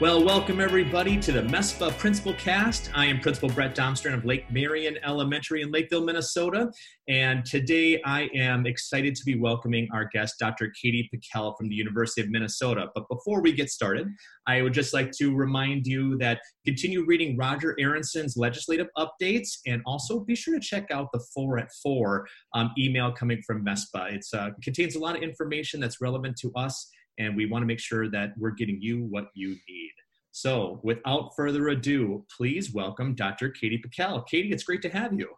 [0.00, 2.88] Well, welcome everybody to the MESPA Principal Cast.
[2.94, 6.70] I am Principal Brett Domstern of Lake Marion Elementary in Lakeville, Minnesota.
[7.08, 10.72] And today I am excited to be welcoming our guest, Dr.
[10.80, 12.90] Katie Pekel from the University of Minnesota.
[12.94, 14.06] But before we get started,
[14.46, 19.82] I would just like to remind you that continue reading Roger Aronson's legislative updates and
[19.84, 24.12] also be sure to check out the 4 at 4 um, email coming from MESPA.
[24.12, 27.66] It uh, contains a lot of information that's relevant to us and we want to
[27.66, 29.92] make sure that we're getting you what you need.
[30.30, 33.50] So, without further ado, please welcome Dr.
[33.50, 34.26] Katie Pekel.
[34.26, 35.28] Katie, it's great to have you.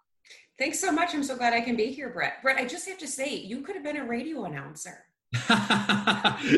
[0.59, 1.15] Thanks so much.
[1.15, 2.43] I'm so glad I can be here, Brett.
[2.43, 5.05] Brett, I just have to say, you could have been a radio announcer.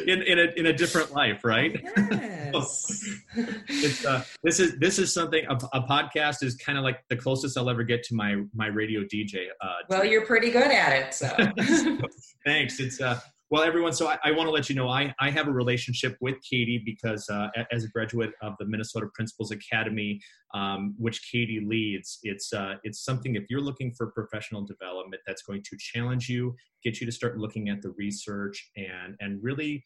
[0.09, 1.79] in, in, a, in a different life, right?
[1.85, 3.05] Yes.
[3.69, 7.17] it's, uh, this is this is something a, a podcast is kind of like the
[7.17, 9.49] closest I'll ever get to my my radio DJ.
[9.61, 11.29] Uh, well, you're pretty good at it, so.
[12.47, 12.81] Thanks.
[12.81, 13.21] It's uh,
[13.53, 16.17] well, everyone, so I, I want to let you know I, I have a relationship
[16.23, 20.23] with Katie because uh, as a graduate of the Minnesota Principals Academy,
[20.55, 25.43] um, which Katie leads, it's uh, it's something if you're looking for professional development that's
[25.43, 29.85] going to challenge you, get you to start looking at the research, and and really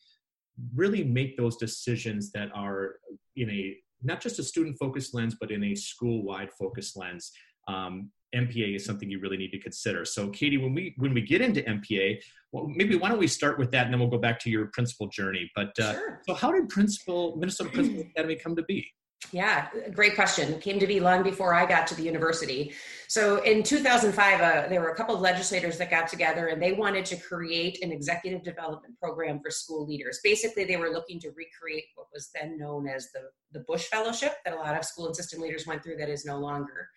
[0.76, 2.94] really make those decisions that are
[3.34, 7.32] in a not just a student focused lens, but in a school wide focused lens.
[7.66, 10.04] Um, MPA is something you really need to consider.
[10.04, 12.18] So, Katie, when we when we get into MPA,
[12.52, 14.66] well, maybe why don't we start with that, and then we'll go back to your
[14.72, 15.50] principal journey.
[15.54, 16.22] But uh, sure.
[16.26, 18.86] so, how did Principal Minnesota Principal Academy come to be?
[19.32, 20.52] Yeah, great question.
[20.52, 22.74] It came to be long before I got to the university.
[23.08, 26.72] So in 2005, uh, there were a couple of legislators that got together and they
[26.72, 30.20] wanted to create an executive development program for school leaders.
[30.22, 33.20] Basically, they were looking to recreate what was then known as the,
[33.52, 36.24] the Bush Fellowship that a lot of school and system leaders went through that is
[36.24, 36.88] no longer.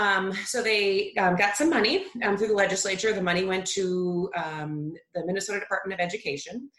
[0.00, 3.12] Um, so they um, got some money um, through the legislature.
[3.12, 6.70] The money went to um, the Minnesota Department of Education.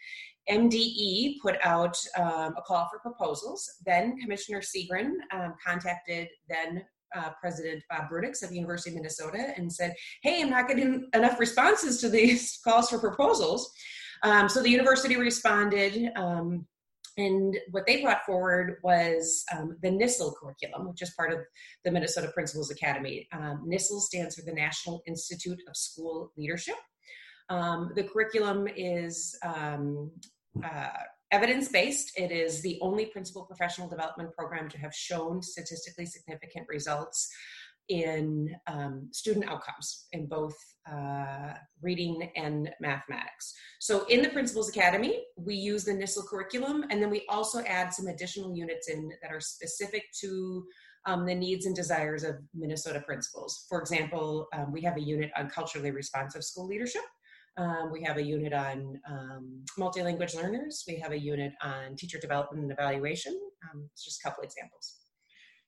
[0.50, 3.64] MDE put out um, a call for proposals.
[3.86, 9.52] Then Commissioner Seagren um, contacted then uh, President Bob Bruininks of the University of Minnesota
[9.56, 13.70] and said, "Hey, I'm not getting enough responses to these calls for proposals."
[14.48, 16.10] so the university responded.
[17.18, 21.40] And what they brought forward was um, the NISL curriculum, which is part of
[21.84, 23.28] the Minnesota Principals Academy.
[23.32, 26.76] Um, NISL stands for the National Institute of School Leadership.
[27.48, 30.10] Um, the curriculum is um,
[30.64, 30.88] uh,
[31.30, 32.12] evidence based.
[32.16, 37.30] It is the only principal professional development program to have shown statistically significant results
[37.88, 40.54] in um, student outcomes in both
[40.90, 43.54] uh, reading and mathematics.
[43.80, 47.92] So in the Principals Academy, we use the NISL curriculum, and then we also add
[47.92, 50.64] some additional units in that are specific to
[51.06, 53.66] um, the needs and desires of Minnesota principals.
[53.68, 57.02] For example, um, we have a unit on culturally responsive school leadership.
[57.58, 60.84] Um, we have a unit on um, multilanguage learners.
[60.86, 63.38] We have a unit on teacher development and evaluation.
[63.70, 65.01] Um, it's just a couple examples.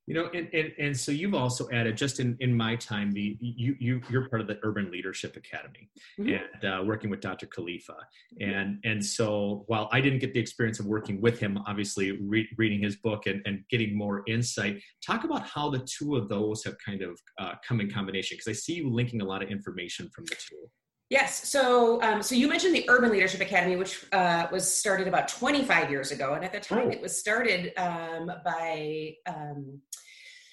[0.07, 3.39] You know, and, and, and so you've also added just in, in my time, the
[3.41, 5.89] you you you're part of the Urban Leadership Academy
[6.19, 6.35] mm-hmm.
[6.35, 7.47] and uh, working with Dr.
[7.47, 7.97] Khalifa,
[8.39, 12.49] and and so while I didn't get the experience of working with him, obviously re-
[12.59, 16.65] reading his book and, and getting more insight, talk about how the two of those
[16.65, 19.49] have kind of uh, come in combination because I see you linking a lot of
[19.49, 20.71] information from the two.
[21.15, 21.49] Yes.
[21.49, 25.89] So, um, so you mentioned the Urban Leadership Academy, which uh, was started about 25
[25.89, 26.91] years ago, and at the time, oh.
[26.91, 29.81] it was started um, by um,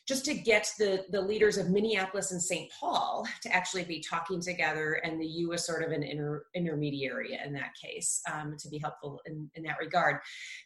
[0.08, 2.70] just to get the, the leaders of Minneapolis and St.
[2.78, 7.40] Paul to actually be talking together and the U was sort of an inter, intermediary
[7.44, 10.18] in that case um, to be helpful in, in that regard.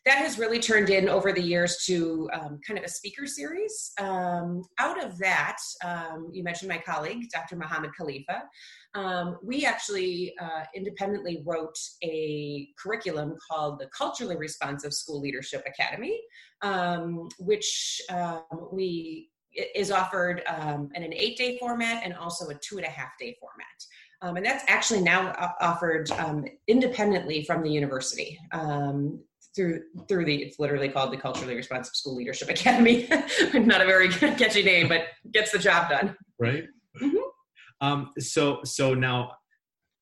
[0.05, 3.91] That has really turned in over the years to um, kind of a speaker series.
[3.99, 7.55] Um, out of that, um, you mentioned my colleague, Dr.
[7.55, 8.43] Mohammed Khalifa.
[8.95, 16.19] Um, we actually uh, independently wrote a curriculum called the Culturally Responsive School Leadership Academy,
[16.61, 22.55] um, which um, we is offered um, in an eight day format and also a
[22.55, 23.65] two and a half day format.
[24.21, 29.19] Um, and that's actually now offered um, independently from the university um,
[29.55, 33.07] through through the it's literally called the culturally responsive school leadership academy
[33.53, 36.65] not a very catchy name but gets the job done right
[37.01, 37.15] mm-hmm.
[37.81, 39.31] Um, so so now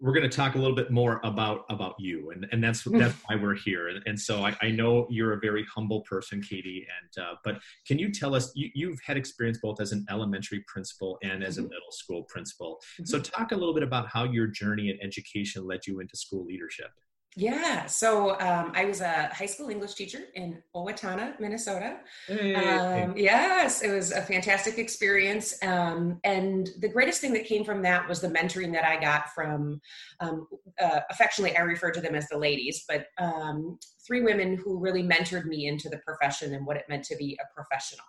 [0.03, 2.97] we're going to talk a little bit more about about you and, and that's hmm.
[2.97, 6.41] that's why we're here and, and so I, I, know you're a very humble person
[6.41, 10.05] katie and uh, but can you tell us you, you've had experience both as an
[10.09, 11.69] elementary principal and as a mm-hmm.
[11.69, 13.05] middle school principal mm-hmm.
[13.05, 16.43] so talk a little bit about how your journey in education led you into school
[16.43, 16.91] leadership
[17.35, 21.97] Yeah, so um, I was a high school English teacher in Owatonna, Minnesota.
[22.27, 22.53] Hey.
[22.53, 25.55] Um, yes, it was a fantastic experience.
[25.63, 29.33] Um, and the greatest thing that came from that was the mentoring that I got
[29.33, 29.81] from,
[30.19, 30.47] um,
[30.79, 35.03] uh, affectionately, I refer to them as the ladies, but um, three women who really
[35.03, 38.05] mentored me into the profession and what it meant to be a professional.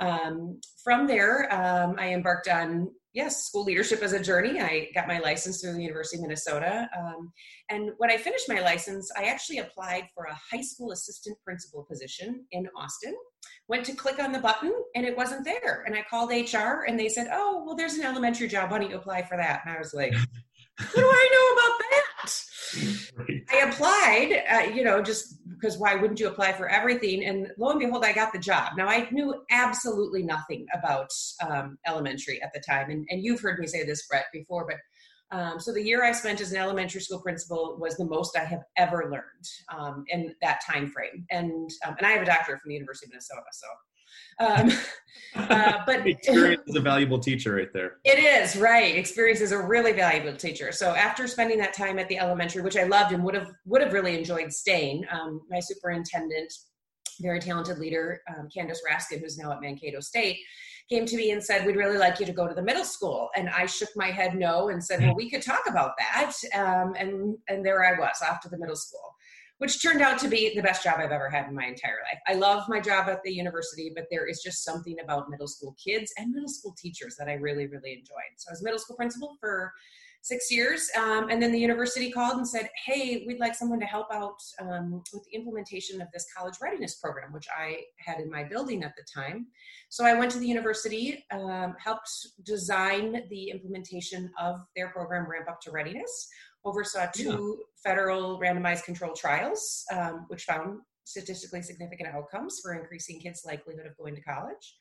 [0.00, 4.60] Um, from there, um, I embarked on yes, school leadership as a journey.
[4.60, 6.88] I got my license through the University of Minnesota.
[6.96, 7.32] Um,
[7.68, 11.84] and when I finished my license, I actually applied for a high school assistant principal
[11.90, 13.14] position in Austin.
[13.66, 15.82] Went to click on the button and it wasn't there.
[15.84, 18.70] And I called HR and they said, Oh, well, there's an elementary job.
[18.70, 19.62] Why don't you apply for that?
[19.64, 22.07] And I was like, What do I know about that?
[23.16, 23.44] Right.
[23.50, 27.24] I applied, uh, you know, just because why wouldn't you apply for everything?
[27.24, 28.76] And lo and behold, I got the job.
[28.76, 31.10] Now, I knew absolutely nothing about
[31.46, 32.90] um, elementary at the time.
[32.90, 34.78] And, and you've heard me say this, Brett, before, but
[35.30, 38.44] um, so the year I spent as an elementary school principal was the most I
[38.44, 41.26] have ever learned um, in that time frame.
[41.30, 43.66] And um, and I have a doctorate from the University of Minnesota, so
[44.38, 44.70] um,
[45.34, 47.96] uh, but experience is a valuable teacher right there.
[48.04, 48.96] It is right.
[48.96, 50.72] Experience is a really valuable teacher.
[50.72, 53.82] So after spending that time at the elementary, which I loved and would have would
[53.82, 56.52] have really enjoyed staying, um, my superintendent,
[57.20, 60.38] very talented leader, um, Candace Raskin, who's now at Mankato State,
[60.88, 63.28] came to me and said, "We'd really like you to go to the middle school."
[63.36, 66.94] And I shook my head no and said, "Well, we could talk about that." Um,
[66.96, 69.14] and and there I was off to the middle school
[69.58, 72.20] which turned out to be the best job I've ever had in my entire life.
[72.26, 75.76] I love my job at the university, but there is just something about middle school
[75.82, 78.34] kids and middle school teachers that I really, really enjoyed.
[78.36, 79.72] So I was middle school principal for
[80.22, 80.90] six years.
[80.96, 84.38] Um, and then the university called and said, Hey, we'd like someone to help out
[84.60, 88.82] um, with the implementation of this college readiness program, which I had in my building
[88.82, 89.46] at the time.
[89.88, 92.10] So I went to the university, um, helped
[92.44, 96.28] design the implementation of their program, Ramp Up to Readiness,
[96.64, 97.64] oversaw two yeah.
[97.90, 103.96] federal randomized control trials, um, which found statistically significant outcomes for increasing kids' likelihood of
[103.96, 104.76] going to college.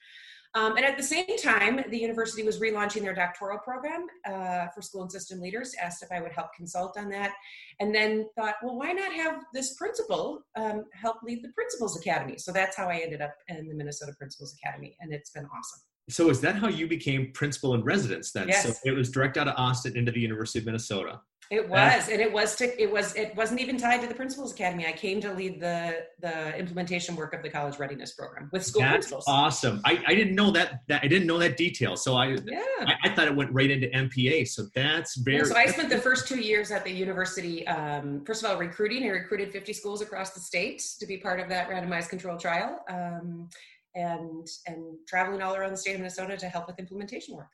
[0.55, 4.81] Um, and at the same time, the university was relaunching their doctoral program uh, for
[4.81, 7.33] school and system leaders, asked if I would help consult on that,
[7.79, 12.37] and then thought, well, why not have this principal um, help lead the Principals Academy?
[12.37, 15.81] So that's how I ended up in the Minnesota Principals Academy, and it's been awesome.
[16.09, 18.47] So is that how you became principal in residence then?
[18.47, 18.63] Yes.
[18.63, 21.19] So it was direct out of Austin into the University of Minnesota.
[21.49, 24.51] It was, and it was to, it was it wasn't even tied to the principals
[24.51, 24.85] academy.
[24.85, 28.81] I came to lead the the implementation work of the college readiness program with school
[28.81, 29.25] That's principals.
[29.27, 29.81] Awesome.
[29.85, 31.95] I, I didn't know that that I didn't know that detail.
[31.95, 34.47] So I yeah I, I thought it went right into MPA.
[34.47, 35.45] So that's very.
[35.45, 37.65] So I spent the first two years at the university.
[37.67, 39.03] Um, first of all, recruiting.
[39.03, 42.83] I recruited 50 schools across the state to be part of that randomized control trial.
[42.89, 43.49] Um,
[43.95, 47.49] and and traveling all around the state of Minnesota to help with implementation work.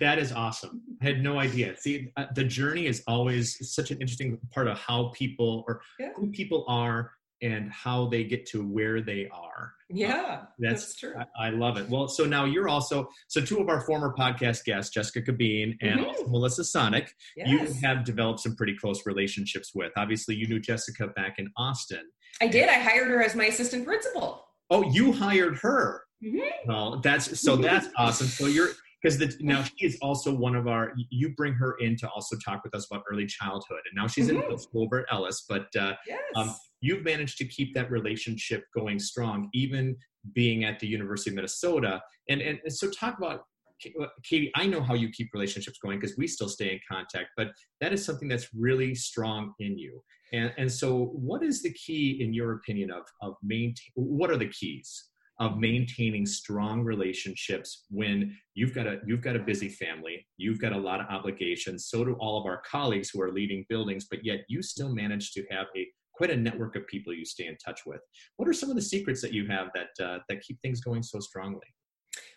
[0.00, 0.82] That is awesome.
[1.02, 1.76] I had no idea.
[1.76, 6.10] See, uh, the journey is always such an interesting part of how people or yeah.
[6.16, 7.12] who people are
[7.42, 9.72] and how they get to where they are.
[9.90, 11.14] Yeah, uh, that's, that's, true.
[11.16, 11.88] I, I, love it.
[11.88, 16.00] Well, so now you're also so two of our former podcast guests, Jessica Cabine and
[16.00, 16.30] mm-hmm.
[16.30, 17.12] Melissa Sonic.
[17.36, 17.48] Yes.
[17.48, 19.92] You have developed some pretty close relationships with.
[19.96, 22.02] Obviously, you knew Jessica back in Austin.
[22.40, 22.68] I did.
[22.68, 24.44] I hired her as my assistant principal.
[24.70, 26.02] Oh, you hired her.
[26.24, 26.68] Mm-hmm.
[26.68, 28.26] Well, that's so that's awesome.
[28.26, 28.70] So you're
[29.02, 32.62] because now she is also one of our you bring her in to also talk
[32.64, 34.50] with us about early childhood and now she's mm-hmm.
[34.50, 36.20] in over at ellis but uh, yes.
[36.36, 39.96] um, you've managed to keep that relationship going strong even
[40.34, 43.42] being at the university of minnesota and, and, and so talk about
[44.00, 47.28] uh, katie i know how you keep relationships going because we still stay in contact
[47.36, 47.48] but
[47.80, 52.20] that is something that's really strong in you and, and so what is the key
[52.20, 55.08] in your opinion of, of maintain what are the keys
[55.40, 60.72] of maintaining strong relationships when you've got a you've got a busy family you've got
[60.72, 64.24] a lot of obligations so do all of our colleagues who are leading buildings but
[64.24, 67.56] yet you still manage to have a quite a network of people you stay in
[67.64, 68.00] touch with
[68.36, 71.02] what are some of the secrets that you have that uh, that keep things going
[71.02, 71.66] so strongly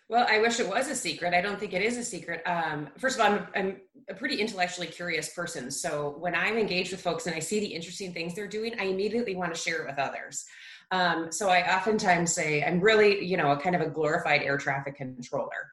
[0.08, 1.32] well, I wish it was a secret.
[1.32, 2.42] I don't think it is a secret.
[2.46, 3.76] Um, first of all, I'm, I'm,
[4.10, 5.70] a pretty intellectually curious person.
[5.70, 8.86] So when I'm engaged with folks and I see the interesting things they're doing, I
[8.86, 10.44] immediately want to share it with others.
[10.92, 14.58] Um, so I oftentimes say I'm really, you know, a kind of a glorified air
[14.58, 15.72] traffic controller.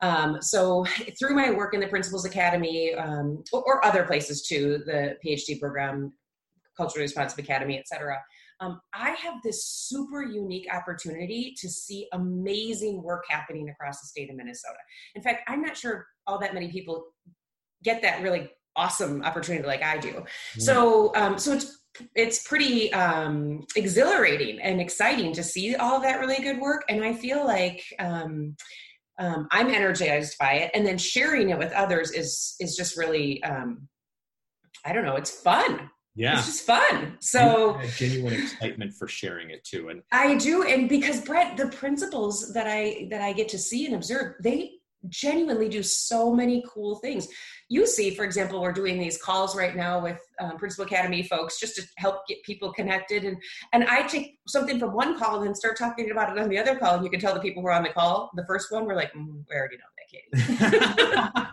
[0.00, 0.86] Um, so
[1.18, 5.60] through my work in the Principals Academy um, or, or, other places too, the PhD
[5.60, 6.14] program,
[6.76, 8.16] Culturally Responsive Academy, et cetera,
[8.60, 14.30] um, I have this super unique opportunity to see amazing work happening across the state
[14.30, 14.78] of Minnesota.
[15.14, 17.06] In fact, I'm not sure all that many people
[17.82, 20.12] get that really awesome opportunity like I do.
[20.12, 20.62] Mm.
[20.62, 21.79] So, um, so it's
[22.14, 26.84] it's pretty um, exhilarating and exciting to see all of that really good work.
[26.88, 28.56] And I feel like um,
[29.18, 30.70] um, I'm energized by it.
[30.74, 33.88] And then sharing it with others is is just really um,
[34.84, 35.90] I don't know, it's fun.
[36.16, 36.38] Yeah.
[36.38, 37.16] It's just fun.
[37.20, 39.88] So genuine excitement for sharing it too.
[39.88, 40.64] And I do.
[40.64, 44.72] And because Brett, the principles that I that I get to see and observe, they
[45.08, 47.28] genuinely do so many cool things.
[47.72, 51.60] You see, for example, we're doing these calls right now with um, Principal Academy folks
[51.60, 53.24] just to help get people connected.
[53.24, 53.36] And
[53.72, 56.58] and I take something from one call and then start talking about it on the
[56.58, 56.96] other call.
[56.96, 58.96] And you can tell the people who are on the call, the first one, we're
[58.96, 61.50] like, mm, we already know that, Katie.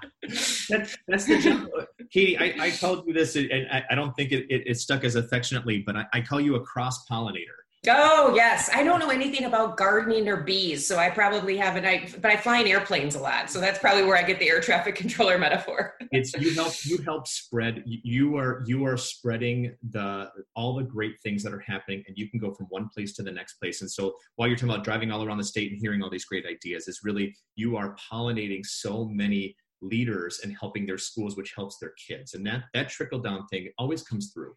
[0.69, 1.69] that, that's the job.
[2.11, 5.03] Katie, I, I told you this, and I, I don't think it, it, it, stuck
[5.03, 7.57] as affectionately, but I, I call you a cross pollinator.
[7.89, 11.85] Oh yes, I don't know anything about gardening or bees, so I probably haven't.
[11.85, 14.49] I but I fly in airplanes a lot, so that's probably where I get the
[14.49, 15.95] air traffic controller metaphor.
[16.11, 17.83] it's you help you help spread.
[17.85, 22.29] You are you are spreading the all the great things that are happening, and you
[22.29, 23.81] can go from one place to the next place.
[23.81, 26.25] And so while you're talking about driving all around the state and hearing all these
[26.25, 31.53] great ideas, is really you are pollinating so many leaders and helping their schools, which
[31.55, 32.33] helps their kids.
[32.33, 34.53] And that that trickle down thing always comes through.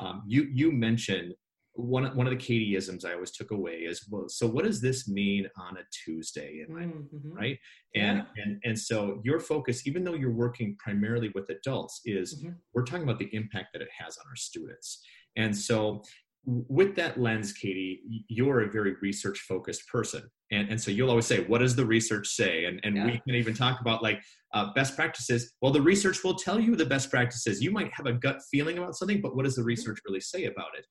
[0.00, 1.34] Um, you you mentioned
[1.74, 5.08] one one of the Katieisms I always took away is well, so what does this
[5.08, 7.32] mean on a Tuesday, mm-hmm.
[7.32, 7.58] right?
[7.94, 8.42] And yeah.
[8.44, 12.52] and and so your focus, even though you're working primarily with adults, is mm-hmm.
[12.72, 15.02] we're talking about the impact that it has on our students.
[15.36, 16.02] And so
[16.46, 20.22] with that lens, Katie, you're a very research focused person.
[20.52, 22.66] And, and so you'll always say, what does the research say?
[22.66, 23.06] And, and yeah.
[23.06, 24.20] we can even talk about like
[24.52, 25.54] uh, best practices.
[25.62, 27.62] Well, the research will tell you the best practices.
[27.62, 29.68] You might have a gut feeling about something, but what does the mm-hmm.
[29.68, 30.84] research really say about it?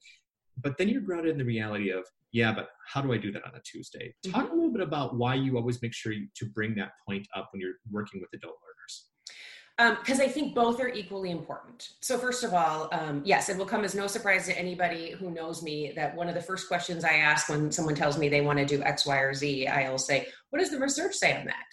[0.62, 3.44] But then you're grounded in the reality of yeah but how do i do that
[3.46, 4.32] on a tuesday mm-hmm.
[4.32, 7.28] talk a little bit about why you always make sure you, to bring that point
[7.36, 8.74] up when you're working with adult learners
[9.78, 11.90] because um, I think both are equally important.
[12.00, 15.32] So, first of all, um, yes, it will come as no surprise to anybody who
[15.32, 18.42] knows me that one of the first questions I ask when someone tells me they
[18.42, 21.48] want to do X, Y, or Z, I'll say, What does the research say on
[21.48, 21.66] that?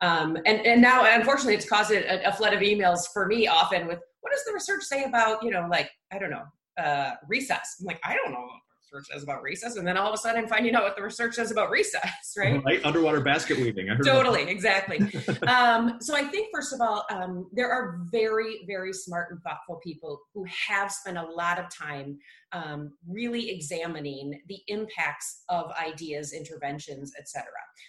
[0.00, 3.86] Um, and, and now, unfortunately, it's caused a, a flood of emails for me often
[3.86, 6.44] with, What does the research say about, you know, like, I don't know,
[6.78, 7.76] uh, recess.
[7.80, 8.60] I'm like, I don't know what
[8.94, 9.76] research says about recess.
[9.76, 12.62] And then all of a sudden finding out what the research says about recess, right?
[12.64, 12.84] right?
[12.84, 13.88] Underwater basket weaving.
[14.04, 14.98] totally, exactly.
[15.46, 19.80] um, so I think, first of all, um, there are very, very smart and thoughtful
[19.82, 22.18] people who have spent a lot of time
[22.52, 27.44] um, really examining the impacts of ideas, interventions, etc.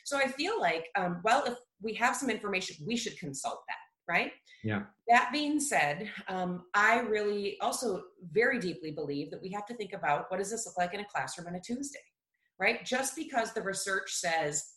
[0.05, 3.84] So I feel like, um, well, if we have some information, we should consult that
[4.07, 4.31] right?
[4.63, 4.83] Yeah.
[5.07, 9.93] That being said, um, I really also very deeply believe that we have to think
[9.93, 11.99] about what does this look like in a classroom on a Tuesday,
[12.59, 12.83] right?
[12.83, 14.75] Just because the research says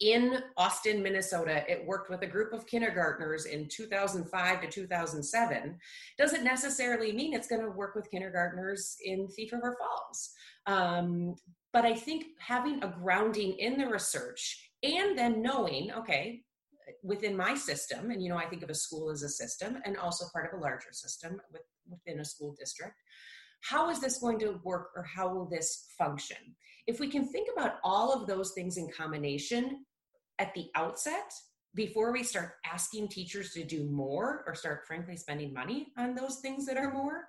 [0.00, 5.78] in Austin, Minnesota, it worked with a group of kindergartners in 2005 to 2007,
[6.18, 10.30] doesn't necessarily mean it's going to work with kindergartners in Thief River Falls.
[10.66, 11.36] Um,
[11.72, 16.42] but I think having a grounding in the research and then knowing, okay,
[17.02, 19.96] within my system, and you know, I think of a school as a system and
[19.96, 22.96] also part of a larger system with, within a school district.
[23.62, 26.38] How is this going to work or how will this function?
[26.86, 29.84] If we can think about all of those things in combination
[30.38, 31.32] at the outset,
[31.74, 36.40] before we start asking teachers to do more or start, frankly, spending money on those
[36.40, 37.26] things that are more,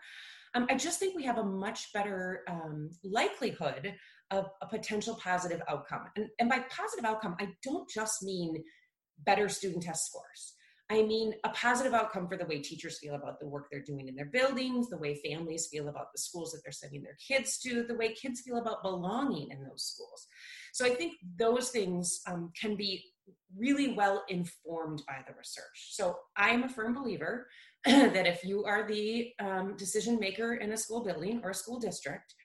[0.55, 3.95] um, I just think we have a much better um, likelihood
[4.31, 6.05] of a potential positive outcome.
[6.15, 8.63] And, and by positive outcome, I don't just mean
[9.19, 10.53] better student test scores.
[10.89, 14.09] I mean, a positive outcome for the way teachers feel about the work they're doing
[14.09, 17.57] in their buildings, the way families feel about the schools that they're sending their kids
[17.59, 20.27] to, the way kids feel about belonging in those schools.
[20.73, 23.03] So I think those things um, can be
[23.57, 25.91] really well informed by the research.
[25.91, 27.47] So I'm a firm believer
[27.85, 31.79] that if you are the um, decision maker in a school building or a school
[31.79, 32.35] district,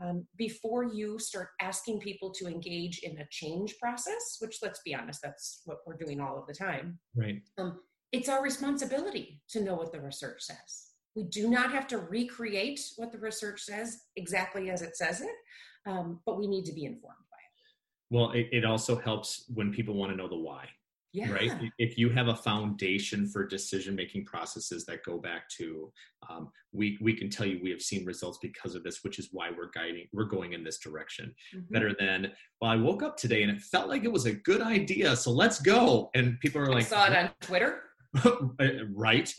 [0.00, 4.94] um, before you start asking people to engage in a change process, which let's be
[4.94, 6.98] honest, that's what we're doing all of the time.
[7.14, 7.40] Right.
[7.58, 7.80] Um,
[8.12, 10.88] it's our responsibility to know what the research says.
[11.14, 15.34] We do not have to recreate what the research says exactly as it says it,
[15.86, 18.16] um, but we need to be informed by it.
[18.16, 20.68] Well, it, it also helps when people want to know the why
[21.12, 21.30] yeah.
[21.30, 25.92] right if you have a foundation for decision making processes that go back to
[26.28, 29.28] um, we we can tell you we have seen results because of this which is
[29.32, 31.72] why we're guiding we're going in this direction mm-hmm.
[31.72, 34.62] better than well i woke up today and it felt like it was a good
[34.62, 36.10] idea so let's go.
[36.14, 37.82] And people are like I saw it on twitter.
[38.24, 39.32] Uh, right?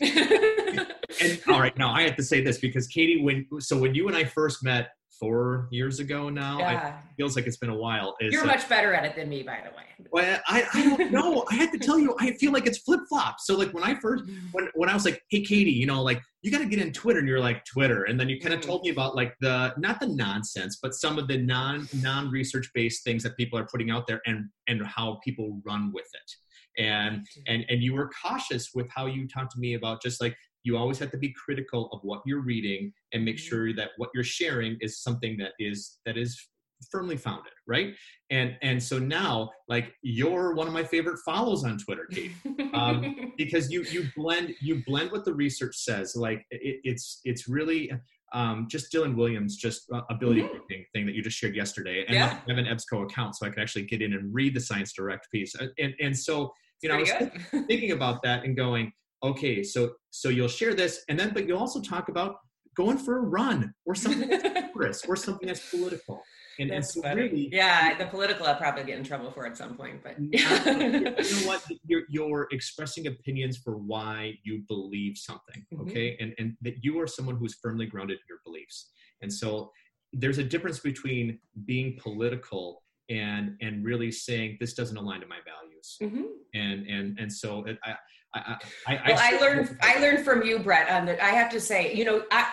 [1.20, 4.08] And all right now i have to say this because katie when so when you
[4.08, 4.88] and i first met
[5.18, 6.58] four years ago now.
[6.58, 6.88] Yeah.
[6.88, 8.14] It feels like it's been a while.
[8.20, 9.84] Is, You're much better at it than me, by the way.
[10.10, 11.44] Well, I, I don't know.
[11.50, 13.36] I had to tell you, I feel like it's flip flop.
[13.38, 16.20] So like when I first, when, when I was like, hey, Katie, you know, like
[16.42, 18.04] you got to get in Twitter and you're like Twitter.
[18.04, 18.68] And then you kind of mm-hmm.
[18.68, 22.70] told me about like the, not the nonsense, but some of the non, non research
[22.74, 26.82] based things that people are putting out there and, and how people run with it.
[26.82, 30.36] And, and, and you were cautious with how you talked to me about just like
[30.64, 33.48] you always have to be critical of what you're reading and make Mhm.
[33.48, 36.48] sure that what you're sharing is something that is that is
[36.90, 37.94] firmly founded right
[38.30, 42.32] and and so now like you're one of my favorite follows on twitter kate
[42.74, 47.48] um, because you you blend you blend what the research says like it, it's it's
[47.48, 47.90] really
[48.32, 50.50] um, just Dylan Williams, just uh, ability Mhm.
[50.50, 52.42] grouping thing that you just shared yesterday, and Yeah.
[52.44, 54.92] I have an EBSCO account, so I can actually get in and read the Science
[54.92, 56.52] Direct piece, Uh, and and so
[56.82, 57.30] you know, I was good.
[57.68, 58.92] thinking about that and going,
[59.30, 62.36] okay, so so you'll share this, and then but you'll also talk about
[62.76, 66.22] going for a run or something that's humorous or something that's political,
[66.60, 69.76] and, and so really, yeah, the political I'll probably get in trouble for at some
[69.76, 71.62] point, but you know what?
[71.86, 75.80] You're, you're expressing opinions for why you believe something Mhm.
[75.82, 76.16] okay?
[76.20, 78.90] And and that you are someone who's firmly grounded in your beliefs.
[79.22, 79.70] And so
[80.12, 85.38] there's a difference between being political and and really saying this doesn't align to my
[85.52, 85.88] values.
[86.02, 86.24] Mhm.
[86.54, 87.94] and and and so it, i
[88.34, 90.90] i i, Well, I I learned I learned from you, Brett.
[90.90, 92.50] On that, I have to say, you know, I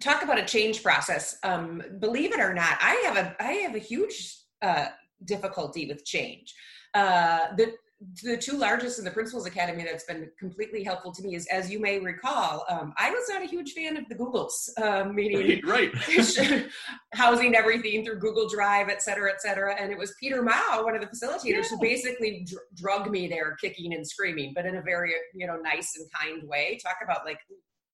[0.00, 1.38] talk about a change process.
[1.42, 4.86] Um, believe it or not, I have a I have a huge uh,
[5.24, 6.54] difficulty with change.
[6.94, 7.74] Uh, the
[8.22, 11.70] the two largest in the Principals Academy that's been completely helpful to me is, as
[11.70, 15.62] you may recall, um, I was not a huge fan of the Googles, uh, meaning
[15.64, 16.66] right, right.
[17.14, 19.74] housing everything through Google Drive, et cetera, et cetera.
[19.80, 23.56] And it was Peter Mao, one of the facilitators, who basically dr- drug me there,
[23.62, 26.78] kicking and screaming, but in a very you know nice and kind way.
[26.82, 27.38] Talk about like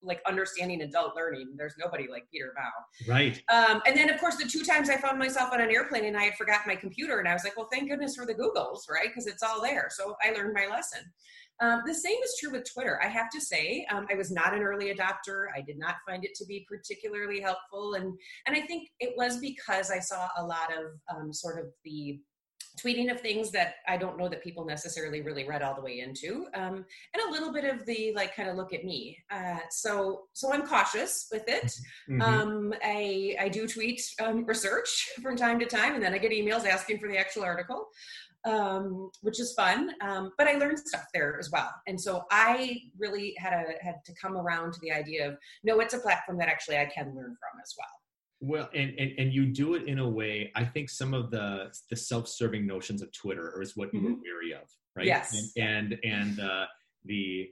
[0.02, 1.54] like understanding adult learning.
[1.56, 3.12] There's nobody like Peter Mao.
[3.12, 6.04] right Um, and then, of course, the two times I found myself on an airplane
[6.04, 8.34] and I had forgotten my computer, and I was like, well, thank goodness for the
[8.34, 9.08] Googles, right?
[9.08, 9.88] Because it's all there.
[9.90, 11.00] So I learned my lesson.
[11.60, 13.00] Um, the same is true with Twitter.
[13.02, 15.46] I have to say, um, I was not an early adopter.
[15.54, 19.38] I did not find it to be particularly helpful, and and I think it was
[19.38, 22.18] because I saw a lot of um, sort of the
[22.80, 26.00] tweeting of things that I don't know that people necessarily really read all the way
[26.00, 29.18] into, um, and a little bit of the like kind of look at me.
[29.30, 31.72] Uh, so so I'm cautious with it.
[32.08, 32.22] Mhm.
[32.22, 36.32] Um, I I do tweet um, research from time to time, and then I get
[36.32, 37.88] emails asking for the actual article,
[38.44, 39.94] um, which is fun.
[40.00, 44.04] Um, but I learned stuff there as well, and so I really had a had
[44.04, 47.06] to come around to the idea of no, it's a platform that actually I can
[47.14, 48.01] learn from as well.
[48.44, 50.50] Well, and, and and you do it in a way.
[50.56, 54.52] I think some of the the self-serving notions of Twitter is what you were weary
[54.52, 55.06] of, right?
[55.06, 55.52] Yes.
[55.56, 56.66] And and, and uh,
[57.04, 57.50] the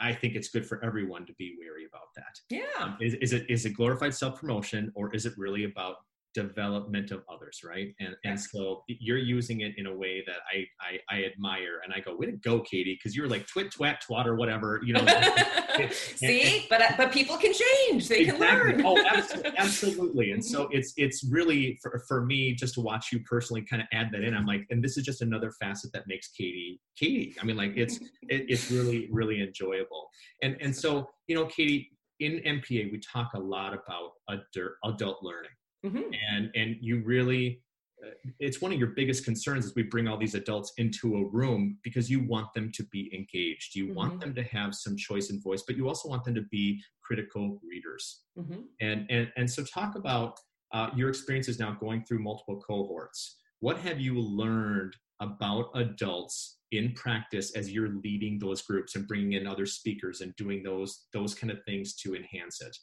[0.00, 2.40] I think it's good for everyone to be wary about that.
[2.48, 2.82] Yeah.
[2.82, 5.96] Um, is, is it is it glorified self-promotion or is it really about
[6.34, 7.94] development of others, right?
[8.00, 11.92] And and so you're using it in a way that I I, I admire, and
[11.94, 14.94] I go, way to go, Katie, because you're like twit twat twat or whatever, you
[14.94, 15.06] know.
[15.90, 18.08] See, but uh, but people can change.
[18.08, 18.82] They can learn.
[18.84, 20.30] oh, absolutely, absolutely.
[20.32, 23.88] And so it's it's really for, for me just to watch you personally kind of
[23.92, 24.34] add that in.
[24.34, 27.34] I'm like, and this is just another facet that makes Katie Katie.
[27.40, 27.96] I mean, like it's
[28.28, 30.08] it, it's really really enjoyable.
[30.42, 35.22] And and so you know, Katie, in MPA we talk a lot about adult adult
[35.22, 35.50] learning,
[35.84, 36.16] Mhm.
[36.28, 37.62] and and you really.
[38.04, 41.24] uh, It's one of your biggest concerns as we bring all these adults into a
[41.38, 43.74] room because you want them to be engaged.
[43.76, 44.20] You want Mhm.
[44.20, 47.60] them to have some choice and voice, but you also want them to be critical
[47.62, 48.66] readers Mhm.
[48.80, 50.38] and and and so talk about
[50.72, 53.20] uh, your experiences now going through multiple cohorts
[53.60, 59.32] what have you learned about adults in practice as you're leading those groups and bringing
[59.34, 62.76] in other speakers and doing those those kind of things to enhance it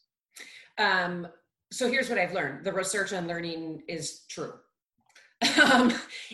[0.78, 1.28] Um,
[1.72, 4.54] so here's what I've learned: the research on learning is true.
[5.64, 5.92] um,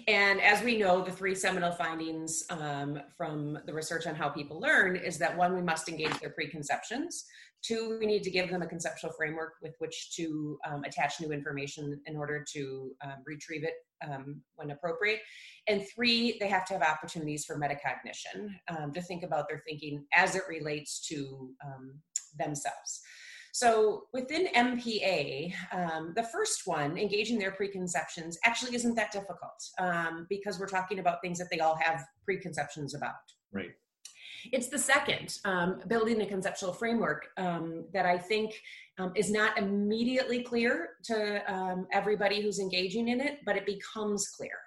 [0.08, 4.60] and as we know, the three seminal findings um, from the research on how people
[4.60, 7.24] learn is that one, we must engage their preconceptions.
[7.64, 11.32] Two, we need to give them a conceptual framework with which to um, attach new
[11.32, 13.74] information in order to um, retrieve it
[14.08, 15.22] um, when appropriate.
[15.68, 20.06] And three, they have to have opportunities for metacognition um, to think about their thinking
[20.14, 21.52] as it relates to
[22.38, 23.02] themselves.
[23.58, 30.28] So within MPA, um, the first one, engaging their preconceptions, actually isn't that difficult um,
[30.30, 33.16] because we're talking about things that they all have preconceptions about.
[33.52, 33.72] right
[34.54, 38.54] It's the second, um, building a conceptual framework um, that I think
[39.00, 44.28] um, is not immediately clear to um, everybody who's engaging in it, but it becomes
[44.28, 44.60] clear.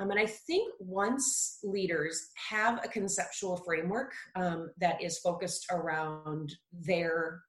[0.00, 6.56] Um, and I think once leaders have a conceptual framework um, that is focused around
[6.72, 7.42] their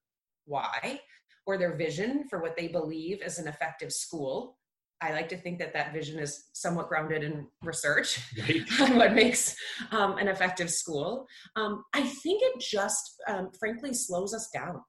[0.46, 1.00] why
[1.46, 4.58] or their vision for what they believe is an effective school,
[5.02, 9.14] I like to think that that vision is somewhat grounded in research right on what
[9.14, 9.56] makes
[9.92, 11.28] um, an effective school.
[11.58, 14.82] Um, I think it just, um, frankly, slows us down.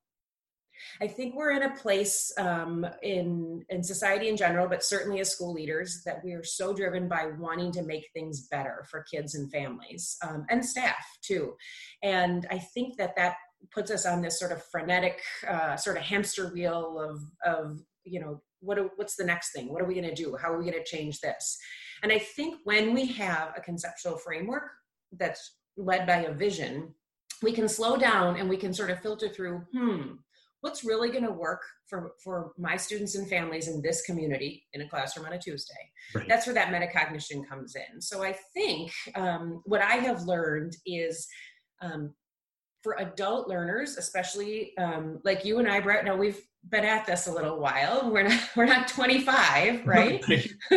[1.00, 5.30] I think we're in a place um, in in society in general, but certainly as
[5.30, 9.34] school leaders, that we are so driven by wanting to make things better for kids
[9.34, 11.54] and families um, and staff too.
[12.02, 13.36] And I think that that
[13.72, 18.20] puts us on this sort of frenetic uh, sort of hamster wheel of of you
[18.20, 19.70] know what do, what's the next thing?
[19.70, 20.36] What are we going to do?
[20.40, 21.58] How are we going to change this?
[22.02, 24.70] And i think when we have a conceptual framework
[25.18, 26.94] that's led by a vision
[27.42, 30.12] we can slow down and we can sort of filter through hmm
[30.60, 34.80] what's really going to work for for my students and families in this community in
[34.80, 35.74] a classroom on a tuesday?
[36.14, 36.26] Right.
[36.26, 38.00] that's where that metacognition comes in.
[38.00, 41.26] So i think um, what i have learned is
[41.82, 42.14] um,
[42.84, 47.26] for adult learners especially um, like you and i brett now we've been at this
[47.26, 50.22] a little while we're not we're not 25 right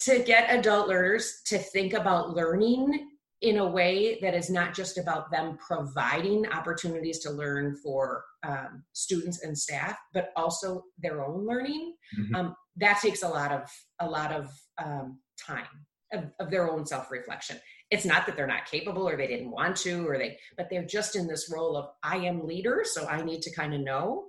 [0.00, 3.08] to get adult learners to think about learning
[3.40, 8.82] in a way that is not just about them providing opportunities to learn for um,
[8.92, 11.94] students and staff, but also their own learning.
[12.18, 12.34] Mm-hmm.
[12.34, 13.68] Um, that takes a lot of
[14.00, 14.50] a lot of
[14.84, 15.66] um, time
[16.12, 17.58] of, of, their own self reflection.
[17.90, 20.84] It's not that they're not capable or they didn't want to or they, but they're
[20.84, 24.26] just in this role of I am leader, so I need to kind of know.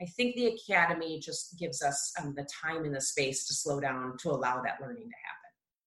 [0.00, 3.80] I think the academy just gives us um, the time and the space to slow
[3.80, 5.41] down to allow that learning to happen.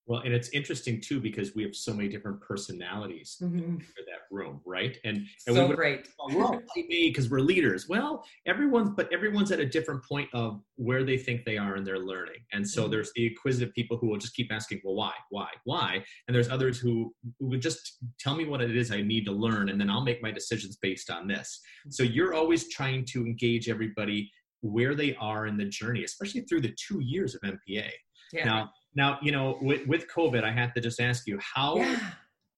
[0.06, 3.58] Well, and it's interesting too because we have so many different personalities mm-hmm.
[3.58, 4.96] in that room, right?
[5.04, 6.08] And, and so we would, great.
[6.32, 7.88] well, me because we're leaders.
[7.88, 11.82] Well, everyone's but everyone's at a different point of where they think they are in
[11.82, 12.92] their learning, and so mm-hmm.
[12.92, 16.04] there's the inquisitive people who will just keep asking, well, why, why, why?
[16.28, 19.32] And there's others who, who would just tell me what it is I need to
[19.32, 21.60] learn, and then I'll make my decisions based on this.
[21.90, 26.60] So you're always trying to engage everybody where they are in the journey, especially through
[26.60, 27.90] the two years of MPA.
[28.32, 28.44] Yeah.
[28.44, 31.76] Now now, you know, with, with COVID, I have to just ask you how.
[31.76, 32.00] Yeah.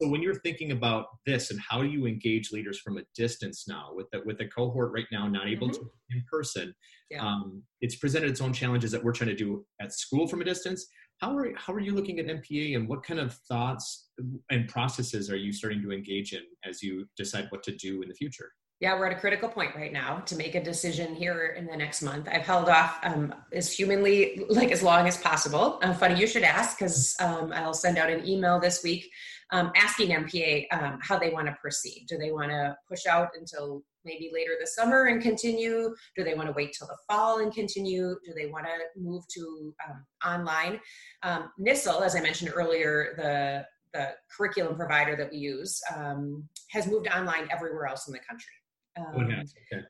[0.01, 3.67] So when you're thinking about this and how do you engage leaders from a distance
[3.67, 5.83] now with the, with the cohort right now not able mm-hmm.
[5.83, 6.73] to in person,
[7.11, 7.27] yeah.
[7.27, 10.45] um, it's presented its own challenges that we're trying to do at school from a
[10.45, 10.87] distance.
[11.21, 14.11] How are how are you looking at MPA and what kind of thoughts
[14.51, 18.09] and processes are you starting to engage in as you decide what to do in
[18.09, 18.53] the future?
[18.81, 21.77] Yeah, we're at a critical point right now to make a decision here in the
[21.77, 22.29] next month.
[22.31, 25.81] I've held off um, as humanly like as long as possible.
[25.83, 29.11] Uh, funny you should ask because um, I'll send out an email this week
[29.51, 32.07] um, asking MPA um, how they want to proceed.
[32.09, 35.93] Do they want to push out until maybe later this summer and continue?
[36.17, 38.15] Do they want to wait till the fall and continue?
[38.25, 40.79] Do they want to move to um, online?
[41.25, 46.87] Um, NISL, as I mentioned earlier, the the curriculum provider that we use um, has
[46.87, 48.53] moved online everywhere else in the country.
[48.99, 49.43] Um, okay.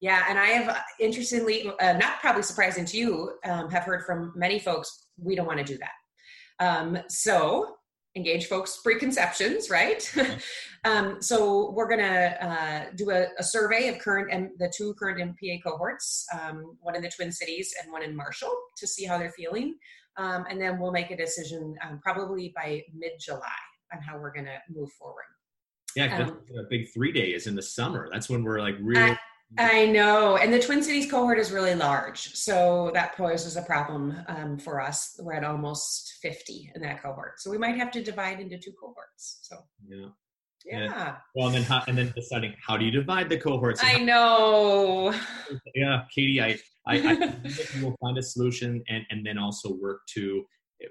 [0.03, 4.05] Yeah, and I have, uh, interestingly, uh, not probably surprising to you, um, have heard
[4.05, 6.65] from many folks, we don't want to do that.
[6.65, 7.77] Um, so
[8.17, 10.13] engage folks' preconceptions, right?
[10.85, 14.95] um, so we're going to uh, do a, a, survey of current and the two
[14.95, 19.05] current MPA cohorts, um, one in the Twin Cities and one in Marshall, to see
[19.05, 19.77] how they're feeling,
[20.17, 23.41] um, and then we'll make a decision um, probably by mid-July
[23.95, 25.25] on how we're going to move forward.
[25.99, 28.09] Yeah, um, a big three day is in the summer.
[28.13, 29.19] That's when we're like really.
[29.59, 33.63] I, I, know, and the Twin Cities cohort is really large, so that poses a
[33.63, 35.19] problem um, for us.
[35.19, 38.73] We're at almost fifty in that cohort, so we might have to divide into two
[38.81, 39.41] cohorts.
[39.43, 39.57] So
[39.89, 40.07] yeah.
[40.65, 41.17] Yeah.
[41.35, 43.81] well, and then how, and then deciding how do you divide the cohorts?
[43.83, 45.15] I know.
[45.75, 50.03] Yeah, Katie, I I, I think we'll find a solution and and then also work
[50.15, 50.45] to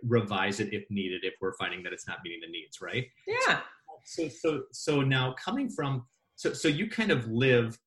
[0.04, 3.06] revise it if needed if we're finding that it's not meeting the needs, right?
[3.26, 3.77] Yeah so
[4.08, 6.04] so so so now coming from
[6.36, 7.78] so so you kind of live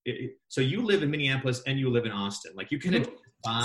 [0.49, 3.15] so you live in Minneapolis and you live in Austin like you kind of mm-hmm.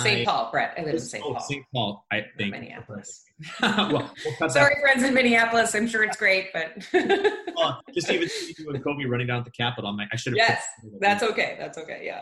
[0.03, 0.25] St.
[0.25, 0.73] Paul, Brett.
[0.77, 1.23] I live in St.
[1.23, 1.39] Paul.
[1.39, 1.65] St.
[1.73, 2.05] Paul.
[2.11, 3.23] I think Minneapolis.
[3.61, 5.75] well, we'll Sorry, friends in Minneapolis.
[5.75, 6.87] I'm sure it's great, but
[7.57, 10.31] well, just even you and Kobe running down at the Capitol, I'm like, I should
[10.31, 10.37] have.
[10.37, 10.65] Yes,
[11.01, 11.57] that's okay.
[11.59, 12.03] That's okay.
[12.05, 12.21] Yeah.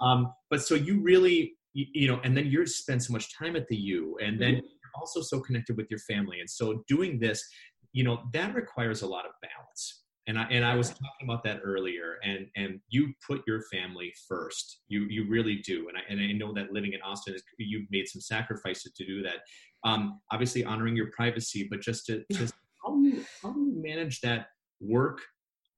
[0.00, 3.54] Um, but so you really, you, you, know, and then you spend so much time
[3.54, 4.66] at the U, and then mm-hmm.
[4.66, 7.44] you're also so connected with your family, and so doing this,
[7.98, 11.42] you know that requires a lot of balance and I and I was talking about
[11.44, 12.18] that earlier.
[12.22, 14.82] And and you put your family first.
[14.86, 15.88] You you really do.
[15.88, 19.06] And I and I know that living in Austin, is, you've made some sacrifices to
[19.06, 19.36] do that.
[19.84, 22.52] Um, obviously, honoring your privacy, but just to just
[22.84, 24.48] how do you how do you manage that
[24.80, 25.22] work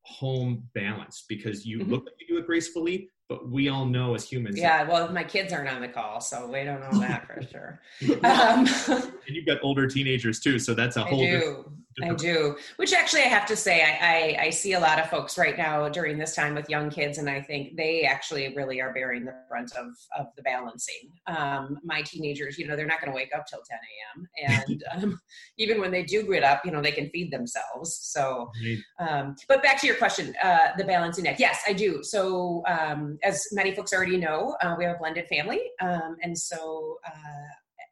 [0.05, 1.25] home balance?
[1.29, 1.93] Because you mm-hmm.
[1.93, 4.59] look like you do it gracefully, but we all know as humans.
[4.59, 7.81] Yeah, well, my kids aren't on the call, so we don't know that for sure.
[8.25, 11.23] Um, and you've got older teenagers too, so that's a whole.
[11.23, 11.73] I do.
[12.03, 12.57] I do.
[12.77, 15.57] Which actually, I have to say, I, I, I see a lot of folks right
[15.57, 19.25] now during this time with young kids, and I think they actually really are bearing
[19.25, 21.11] the brunt of of the balancing.
[21.27, 24.29] Um, my teenagers, you know, they're not going to wake up till 10 a.m.
[24.67, 25.21] and um,
[25.59, 27.99] even when they do get up, you know, they can feed themselves.
[28.03, 28.51] So,
[28.99, 31.41] um, but back to your question, uh, the balancing act.
[31.41, 32.03] Yes, I do.
[32.03, 35.61] So um, as many folks already know, uh, we have a blended family.
[35.81, 37.11] Um, and so uh,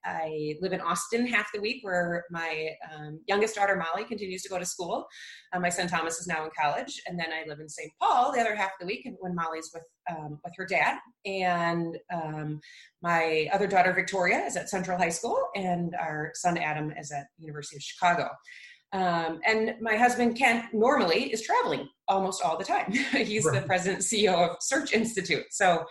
[0.09, 4.49] I live in Austin half the week, where my um, youngest daughter Molly continues to
[4.49, 5.07] go to school.
[5.53, 7.91] Uh, my son Thomas is now in college, and then I live in St.
[8.01, 10.99] Paul the other half of the week when Molly's with um, with her dad.
[11.27, 12.61] And um,
[13.03, 17.27] my other daughter Victoria is at Central High School, and our son Adam is at
[17.39, 18.31] University of Chicago.
[18.93, 22.91] Um, and my husband Kent normally is traveling almost all the time.
[23.13, 23.61] He's right.
[23.61, 25.45] the president CEO of Search Institute.
[25.51, 25.85] So,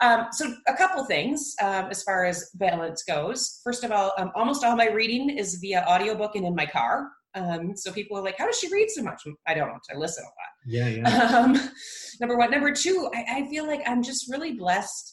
[0.00, 3.60] um, so a couple things um, as far as balance goes.
[3.64, 7.08] First of all, um, almost all my reading is via audiobook and in my car.
[7.34, 9.80] Um, so people are like, "How does she read so much?" I don't.
[9.92, 10.32] I listen a lot.
[10.66, 11.36] Yeah, yeah.
[11.38, 11.70] Um,
[12.20, 12.50] number one.
[12.50, 13.10] Number two.
[13.14, 15.12] I, I, feel like I'm just really blessed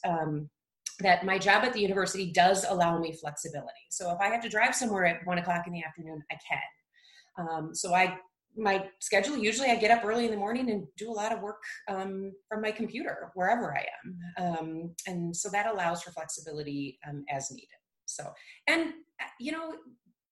[0.99, 3.71] that my job at the university does allow me flexibility.
[3.89, 7.47] So if I have to drive somewhere at one o'clock in the afternoon, I can.
[7.47, 8.17] Um, so I
[8.57, 11.41] my schedule usually I get up early in the morning and do a lot of
[11.41, 16.99] work um, from my computer wherever I am, um, and so that allows for flexibility
[17.07, 17.67] um, as needed.
[18.05, 18.31] So
[18.67, 18.89] and
[19.21, 19.73] uh, you know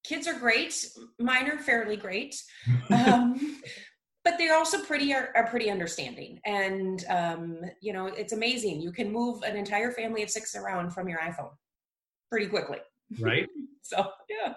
[0.04, 0.86] kids are great,
[1.20, 2.36] mine are fairly great.
[2.92, 3.62] Um,
[4.24, 8.92] but they're also pretty are, are pretty understanding and um, you know it's amazing you
[8.92, 11.52] can move an entire family of six around from your iphone
[12.30, 12.78] pretty quickly
[13.20, 13.48] right
[13.86, 14.54] so yeah.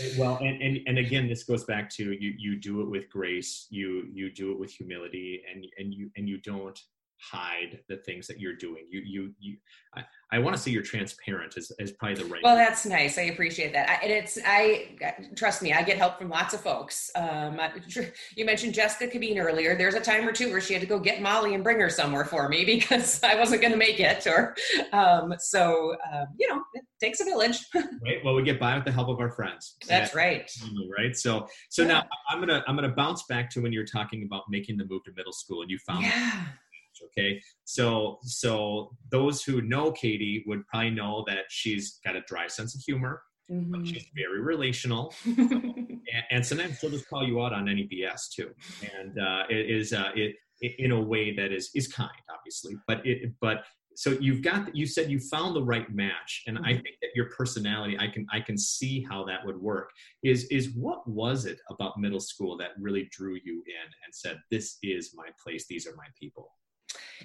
[0.00, 3.10] Eh, well and, and and again this goes back to you you do it with
[3.10, 6.78] grace you you do it with humility and and you and you don't
[7.20, 8.84] hide the things that you're doing.
[8.90, 9.56] You, you, you.
[9.96, 12.42] I, I want to say you're transparent is, is probably the right.
[12.42, 13.18] Well, that's nice.
[13.18, 13.88] I appreciate that.
[13.88, 14.96] I, and it's, I
[15.34, 17.10] trust me, I get help from lots of folks.
[17.16, 17.60] Um,
[18.36, 19.76] you mentioned Jessica Cabine earlier.
[19.76, 21.90] There's a time or two where she had to go get Molly and bring her
[21.90, 24.26] somewhere for me because I wasn't going to make it.
[24.26, 24.54] Or,
[24.92, 27.58] um, so um, you know, it takes a village.
[27.74, 28.24] right.
[28.24, 29.76] Well, we get by with the help of our friends.
[29.86, 30.50] That's right.
[30.96, 31.16] Right.
[31.16, 31.88] So, so yeah.
[31.88, 35.02] now I'm gonna, I'm gonna bounce back to when you're talking about making the move
[35.04, 36.04] to middle school, and you found.
[36.04, 36.46] Yeah
[37.06, 37.40] okay?
[37.64, 42.74] So so those who know katie would probably know that she's got a dry sense
[42.74, 43.84] of humor mm-hmm.
[43.84, 45.14] she's very relational.
[46.10, 48.48] And, and, sometimes she'll just call you out on any bs too.
[48.98, 52.76] And uh, it is uh, it, it, in a way that is is kind obviously.
[52.86, 56.64] But it but so you've got you said you found the right match and mm-hmm.
[56.64, 59.90] i think that your personality i can i can see how that would work
[60.22, 64.38] is is what was it about middle school that really drew you in and said
[64.50, 65.66] this is my place.
[65.68, 66.52] These are my people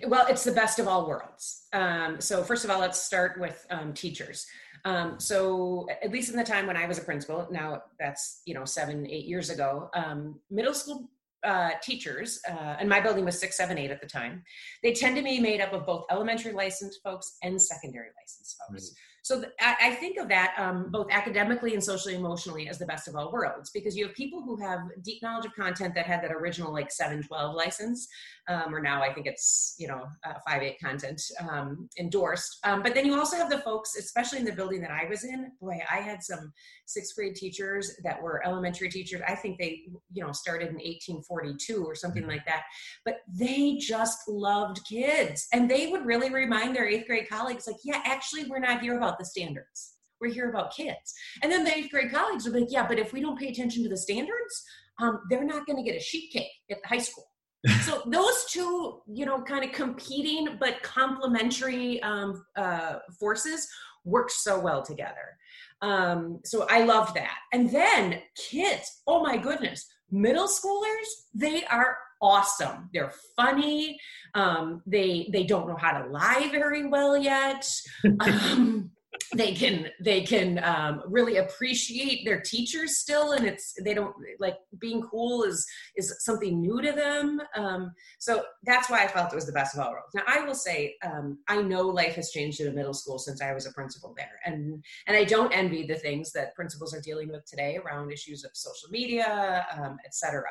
[0.08, 1.67] well, it's the best of all worlds.
[1.73, 4.45] Um, so first of all, let's start with um, teachers.
[4.86, 8.54] Um, so at least in the time when I was a principal, now that's you
[8.54, 11.10] know seven, eight years ago, um, middle school
[11.43, 14.43] uh, teachers, uh, and my building was six, seven, eight at the time.
[14.82, 18.93] They tend to be made up of both elementary licensed folks and secondary licensed folks.
[19.23, 23.07] So th- I, think of that um, both academically and socially emotionally as the best
[23.07, 26.21] of all worlds because you have people who have deep knowledge of content that had
[26.23, 28.09] that original like 712 license,
[28.49, 32.59] um, or now I think it's, you know, uh, 5.8 content um, endorsed.
[32.65, 35.23] Um, but then you also have the folks, especially in the building that I was
[35.23, 36.51] in, boy, I had some
[36.86, 39.22] sixth grade teachers that were elementary teachers.
[39.28, 42.32] I think they, you know, started in 1842 or something mm-hmm.
[42.32, 42.63] like that.
[43.06, 45.48] But they just loved kids.
[45.54, 48.98] And they would really remind their eighth grade colleagues, like, yeah, actually, we're not here
[48.98, 49.93] about about the standards.
[50.19, 51.13] We're here about kids.
[51.41, 53.50] And then the eighth grade colleagues would be like, yeah, but if we don't pay
[53.50, 54.63] attention to the standards,
[55.02, 57.26] um, they're not going to get a sheet cake at the high school.
[57.82, 63.67] so those two, you know, kind of competing but complementary um, uh, forces
[64.06, 65.38] work so well together.
[65.84, 67.38] Um, so I loved that.
[67.52, 72.89] And then kids, oh my goodness, middle schoolers, they are awesome.
[72.93, 74.00] They're funny.
[74.34, 77.69] Um, they they don't know how to lie very well yet.
[78.22, 78.91] Um,
[79.36, 84.58] they can they can um, really appreciate their teachers still and it's they don't like
[84.80, 89.36] being cool is is something new to them um, so that's why i felt it
[89.36, 90.13] was the best of all worlds.
[90.13, 93.41] Now i will say um, i know life has changed in a middle school since
[93.41, 97.02] i was a principal there and and i don't envy the things that principals are
[97.02, 100.43] dealing with today around issues of social media um, etc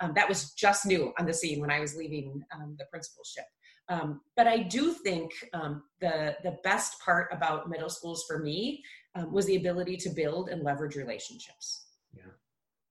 [0.00, 3.44] um, that was just new on the scene when i was leaving um, the principalship
[3.88, 8.82] um, but I do think um, the the best part about middle schools for me
[9.14, 11.86] um, was the ability to build and leverage relationships.
[12.14, 12.22] Yeah.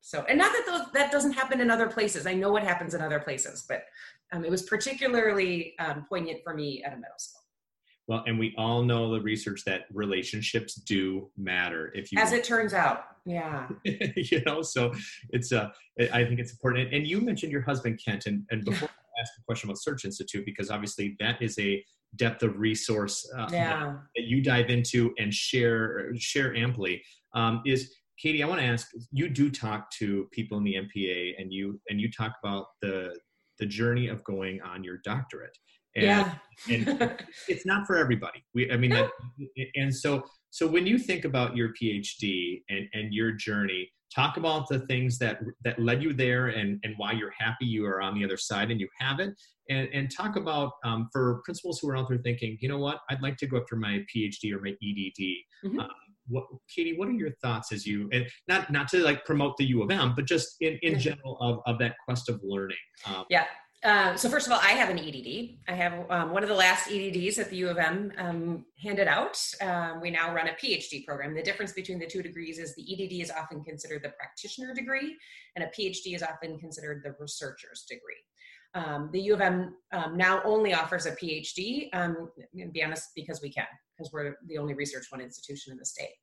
[0.01, 2.27] So, and not that those, that doesn't happen in other places.
[2.27, 3.83] I know what happens in other places, but
[4.31, 7.41] um, it was particularly um, poignant for me at a middle school.
[8.07, 11.91] Well, and we all know the research that relationships do matter.
[11.95, 14.93] If you, as it turns out, yeah, you know, so
[15.29, 15.69] it's uh,
[16.11, 16.93] I think it's important.
[16.93, 20.45] And you mentioned your husband Kent, and and before ask a question about Search Institute
[20.45, 21.83] because obviously that is a
[22.15, 23.95] depth of resource uh, yeah.
[24.15, 27.01] that, you dive into and share share amply.
[27.33, 28.43] Um, is Katie?
[28.43, 28.87] I want to ask.
[29.11, 33.17] You do talk to people in the MPA, and you and you talk about the
[33.59, 35.57] the journey of going on your doctorate.
[35.95, 36.33] And, yeah.
[36.71, 38.43] and it's not for everybody.
[38.55, 39.11] We, I mean, that,
[39.75, 44.67] and so So when you think about your PhD and, and your journey, talk about
[44.69, 48.13] the things that that led you there and, and why you're happy you are on
[48.13, 49.33] the other side and you have it.
[49.69, 52.99] And, and talk about um, for principals who are out there thinking, you know what,
[53.09, 55.23] I'd like to go after my PhD or my EDD.
[55.65, 55.79] Mm-hmm.
[55.79, 55.89] Um,
[56.27, 59.65] what, Katie, what are your thoughts as you and not not to like promote the
[59.65, 62.77] U of M, but just in, in general of, of that quest of learning?
[63.05, 63.45] Um, yeah,
[63.83, 65.57] um, so first of all, I have an EDD.
[65.67, 69.07] I have um, one of the last EDDs that the U of M um, handed
[69.07, 69.37] out.
[69.61, 71.35] Um, we now run a PhD program.
[71.35, 75.17] The difference between the two degrees is the EDD is often considered the practitioner degree,
[75.55, 78.23] and a PhD is often considered the researcher's degree.
[78.75, 83.09] Um, the U of M um, now only offers a PhD, um, to be honest,
[83.15, 86.15] because we can, because we're the only research one institution in the state.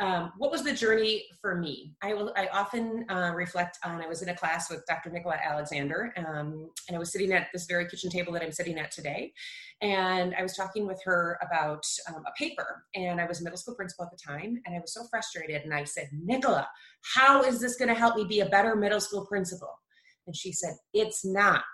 [0.00, 1.94] Um, what was the journey for me?
[2.02, 5.10] I, will, I often uh, reflect on, I was in a class with Dr.
[5.10, 8.78] Nicola Alexander, um, and I was sitting at this very kitchen table that I'm sitting
[8.78, 9.32] at today,
[9.80, 13.58] and I was talking with her about um, a paper, and I was a middle
[13.58, 16.66] school principal at the time, and I was so frustrated, and I said, Nicola,
[17.14, 19.81] how is this gonna help me be a better middle school principal?
[20.26, 21.64] And she said, It's not.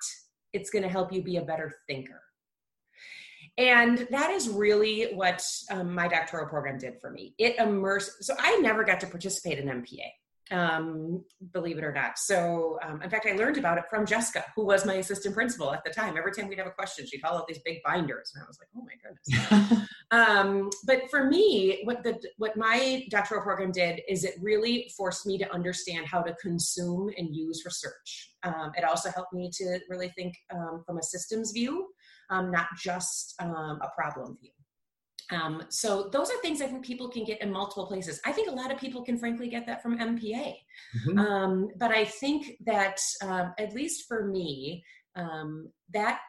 [0.53, 2.23] It's going to help you be a better thinker.
[3.59, 7.35] And that is really what um, my doctoral program did for me.
[7.39, 10.07] It immersed, so I never got to participate in MPA
[10.51, 12.19] um, believe it or not.
[12.19, 15.73] So, um, in fact, I learned about it from Jessica, who was my assistant principal
[15.73, 16.17] at the time.
[16.17, 18.59] Every time we'd have a question, she'd haul out these big binders, and I was
[18.59, 24.01] like, "Oh my goodness!" um, but for me, what the what my doctoral program did
[24.09, 28.33] is it really forced me to understand how to consume and use research.
[28.43, 31.89] Um, it also helped me to really think um, from a systems view,
[32.31, 34.51] um, not just a problem view.
[35.31, 38.21] Um, so those are things I think people can get in multiple places.
[38.25, 40.55] I think a lot of people can frankly get that from MPA.
[41.07, 41.19] Mm-hmm.
[41.19, 44.85] Um, but I think that um, at least for me,
[45.17, 46.21] um, that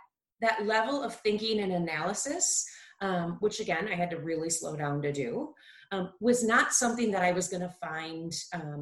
[0.41, 2.65] that level of thinking and analysis,
[3.01, 5.53] um, which again I had to really slow down to do,
[5.91, 8.33] um, was not something that I was going to find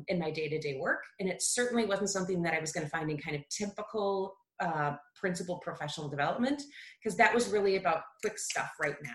[0.08, 2.86] in my day to day work, and it certainly wasn't something that I was going
[2.86, 6.62] to find in kind of typical uh, principal professional development
[6.99, 9.12] because that was really about quick stuff right now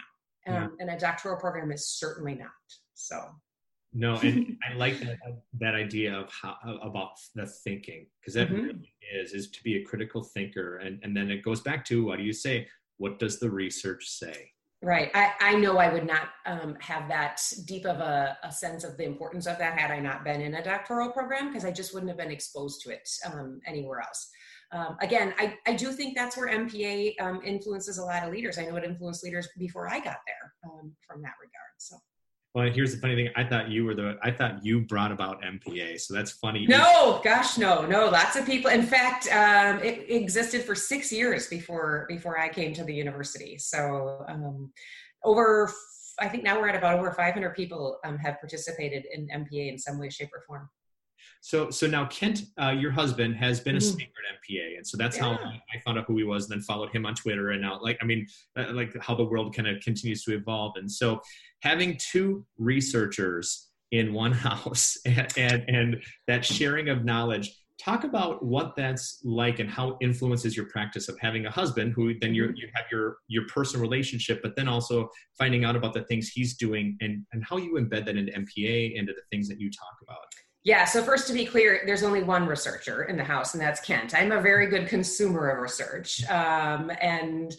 [0.46, 0.68] um, yeah.
[0.80, 2.50] and a doctoral program is certainly not
[2.94, 3.20] so
[3.92, 5.18] no and i like that
[5.58, 8.66] that idea of how about the thinking because that mm-hmm.
[8.66, 12.04] really is is to be a critical thinker and and then it goes back to
[12.04, 12.66] what do you say
[12.98, 14.50] what does the research say
[14.82, 18.82] right i i know i would not um, have that deep of a, a, sense
[18.82, 21.70] of the importance of that had i not been in a doctoral program because i
[21.70, 24.30] just wouldn't have been exposed to it um, anywhere else
[24.72, 28.58] um, again, I, I do think that's where MPA um, influences a lot of leaders.
[28.58, 31.72] I know it influenced leaders before I got there um, from that regard.
[31.76, 31.96] So.
[32.54, 33.30] Well, here's the funny thing.
[33.34, 34.18] I thought you were the.
[34.22, 36.66] I thought you brought about MPA, so that's funny.
[36.66, 38.10] No, gosh, no, no.
[38.10, 38.70] Lots of people.
[38.70, 43.56] In fact, um, it existed for six years before before I came to the university.
[43.56, 44.70] So um,
[45.24, 45.72] over,
[46.20, 49.78] I think now we're at about over 500 people um, have participated in MPA in
[49.78, 50.68] some way, shape, or form.
[51.44, 53.78] So, so now Kent, uh, your husband, has been mm-hmm.
[53.78, 55.24] a speaker at MPA, and so that's yeah.
[55.24, 57.80] how I found out who he was, and then followed him on Twitter, and now,
[57.82, 61.20] like, I mean, uh, like how the world kind of continues to evolve, and so
[61.62, 68.44] having two researchers in one house and, and and that sharing of knowledge talk about
[68.44, 72.34] what that's like and how it influences your practice of having a husband who then
[72.34, 72.56] you mm-hmm.
[72.56, 76.56] you have your your personal relationship but then also finding out about the things he's
[76.56, 79.96] doing and and how you embed that into mpa into the things that you talk
[80.02, 80.18] about
[80.64, 83.80] yeah, so first to be clear, there's only one researcher in the house, and that's
[83.80, 84.14] Kent.
[84.14, 87.52] I'm a very good consumer of research, um, and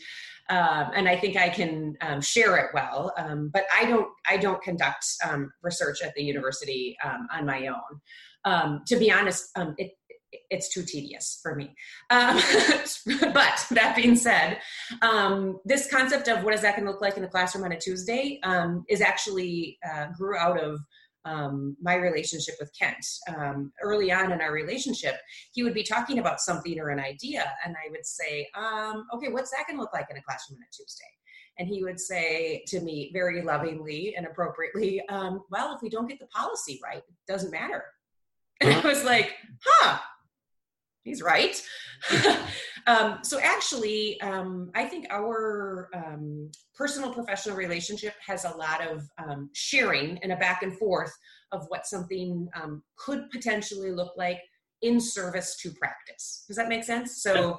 [0.50, 3.14] um, and I think I can um, share it well.
[3.18, 7.68] Um, but I don't I don't conduct um, research at the university um, on my
[7.68, 8.82] own.
[8.88, 9.92] to be honest, it
[10.50, 11.76] it's too tedious for me.
[12.10, 12.36] Um,
[13.34, 14.60] but that being said,
[15.02, 17.72] um, this concept of what is that going to look like in the classroom on
[17.72, 20.80] a Tuesday um, is actually uh, grew out of
[21.26, 23.06] um, my relationship with Kent.
[23.36, 25.16] Um, early on in our relationship,
[25.54, 29.30] he would be talking about something or an idea, and I would say, um, "Okay,
[29.30, 31.04] what's that going to look like in a classroom on a Tuesday?"
[31.60, 36.08] And he would say to me very lovingly and appropriately, um, "Well, if we don't
[36.08, 37.86] get the policy right, it doesn't matter."
[38.62, 39.34] And I was like,
[39.66, 40.00] "Huh."
[41.04, 41.62] He's right.
[42.88, 49.04] um, so actually, um, I think our um, personal professional relationship has a lot of
[49.18, 51.14] um, sharing and a back and forth
[51.52, 54.40] of what something um, could potentially look like
[54.84, 56.44] in service to practice.
[56.48, 57.24] Does that make sense?
[57.24, 57.58] So,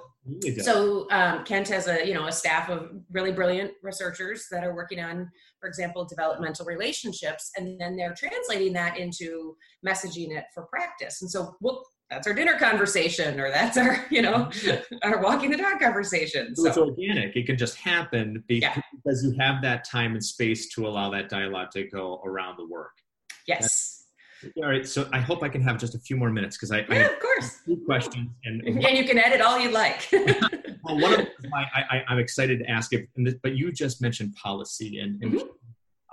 [0.59, 4.75] so um, Kent has a you know a staff of really brilliant researchers that are
[4.75, 10.67] working on, for example, developmental relationships, and then they're translating that into messaging it for
[10.67, 11.23] practice.
[11.23, 11.83] And so we'll
[12.15, 14.49] that's our dinner conversation or that's our you know
[15.03, 19.31] our walking the dog conversation so, so it's organic it can just happen because yeah.
[19.31, 22.93] you have that time and space to allow that dialogue to go around the work
[23.49, 24.01] yes that's,
[24.59, 26.81] all right, so I hope I can have just a few more minutes because I,
[26.81, 30.07] yeah, I of course two questions and, and you can edit all you'd like.
[30.13, 33.09] well, one of my I, I, am excited to ask it,
[33.43, 35.47] but you just mentioned policy, and, and mm-hmm.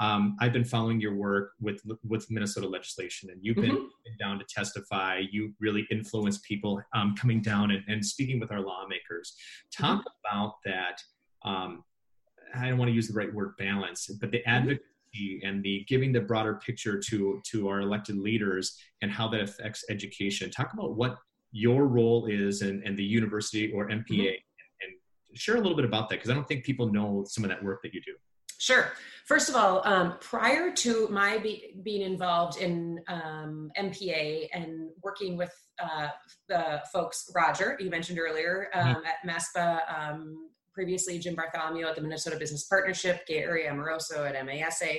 [0.02, 3.86] Um, I've been following your work with with Minnesota legislation, and you've been, mm-hmm.
[4.04, 5.22] been down to testify.
[5.32, 9.36] You really influence people um, coming down and, and, speaking with our lawmakers.
[9.72, 10.36] Talk mm-hmm.
[10.36, 10.99] about that.
[11.45, 11.84] Um,
[12.56, 14.49] I don't want to use the right word balance, but the mm-hmm.
[14.49, 19.41] advocacy and the giving the broader picture to to our elected leaders and how that
[19.41, 20.49] affects education.
[20.49, 21.16] Talk about what
[21.52, 24.24] your role is and, and the university or MPA mm-hmm.
[24.24, 24.34] and,
[24.82, 27.52] and share a little bit about that because I don't think people know some of
[27.52, 28.14] that work that you do.
[28.62, 28.91] Sure.
[29.26, 35.36] First of all, um, prior to my be, being involved in um, MPA and working
[35.36, 35.51] with
[35.82, 36.09] uh,
[36.47, 39.05] the folks, Roger, you mentioned earlier, um, mm-hmm.
[39.07, 44.97] at MESPA, um, previously Jim Bartholomew at the Minnesota Business Partnership, Gary Amoroso at MASA.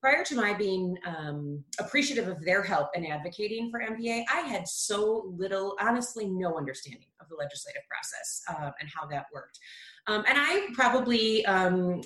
[0.00, 4.66] Prior to my being um, appreciative of their help and advocating for MPA, I had
[4.66, 9.58] so little, honestly, no understanding of the legislative process uh, and how that worked.
[10.06, 12.00] Um, and I probably um,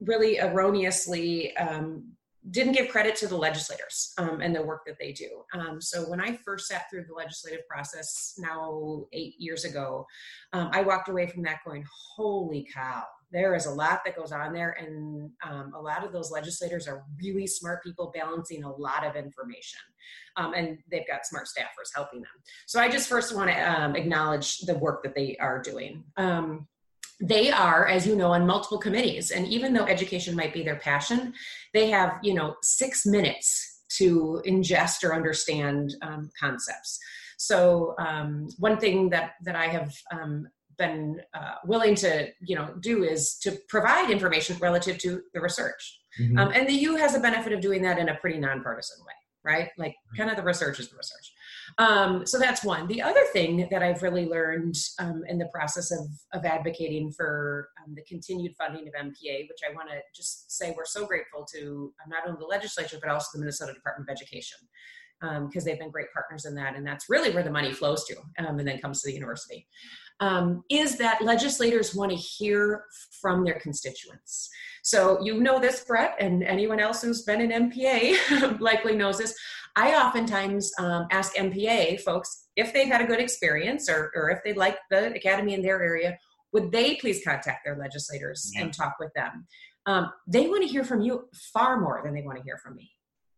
[0.00, 2.12] really erroneously um,
[2.50, 5.42] didn't give credit to the legislators um, and the work that they do.
[5.52, 10.06] Um, so when I first sat through the legislative process now eight years ago,
[10.52, 11.84] um, I walked away from that going,
[12.16, 16.12] "Holy cow!" There is a lot that goes on there, and um, a lot of
[16.12, 19.80] those legislators are really smart people balancing a lot of information,
[20.36, 22.30] um, and they've got smart staffers helping them.
[22.66, 26.04] So I just first want to um, acknowledge the work that they are doing
[27.20, 29.30] they are as you know on multiple committees.
[29.30, 31.34] And even though education might be their passion
[31.74, 36.98] they have you know six minutes to ingest or understand um, concepts.
[37.36, 42.74] So um, one thing that that i have um, been uh, willing to you know
[42.80, 46.00] do is to provide information relative to the research.
[46.20, 46.38] Mm-hmm.
[46.38, 49.14] Um, and the u has a benefit of doing that in a pretty nonpartisan way
[49.44, 49.68] right?
[49.78, 51.32] Like kind of the research is the research
[51.76, 52.86] um, so that's one.
[52.86, 57.68] The other thing that I've really learned um, in the process of, of advocating for
[57.84, 61.46] um, the continued funding of MPA, which I want to just say we're so grateful
[61.54, 64.58] to uh, not only the legislature, but also the Minnesota Department of Education,
[65.20, 66.74] because um, they've been great partners in that.
[66.76, 69.66] And that's really where the money flows to um, and then comes to the university.
[70.20, 72.84] Um, is that legislators want to hear
[73.20, 74.50] from their constituents.
[74.82, 79.36] So you know this, Brett, and anyone else who's been in MPA likely knows this.
[79.76, 84.40] I oftentimes um, ask MPA folks if they've had a good experience or, or if
[84.44, 86.18] they'd like the academy in their area,
[86.52, 88.62] would they please contact their legislators yeah.
[88.62, 89.46] and talk with them?
[89.86, 92.76] Um, they want to hear from you far more than they want to hear from
[92.76, 92.90] me.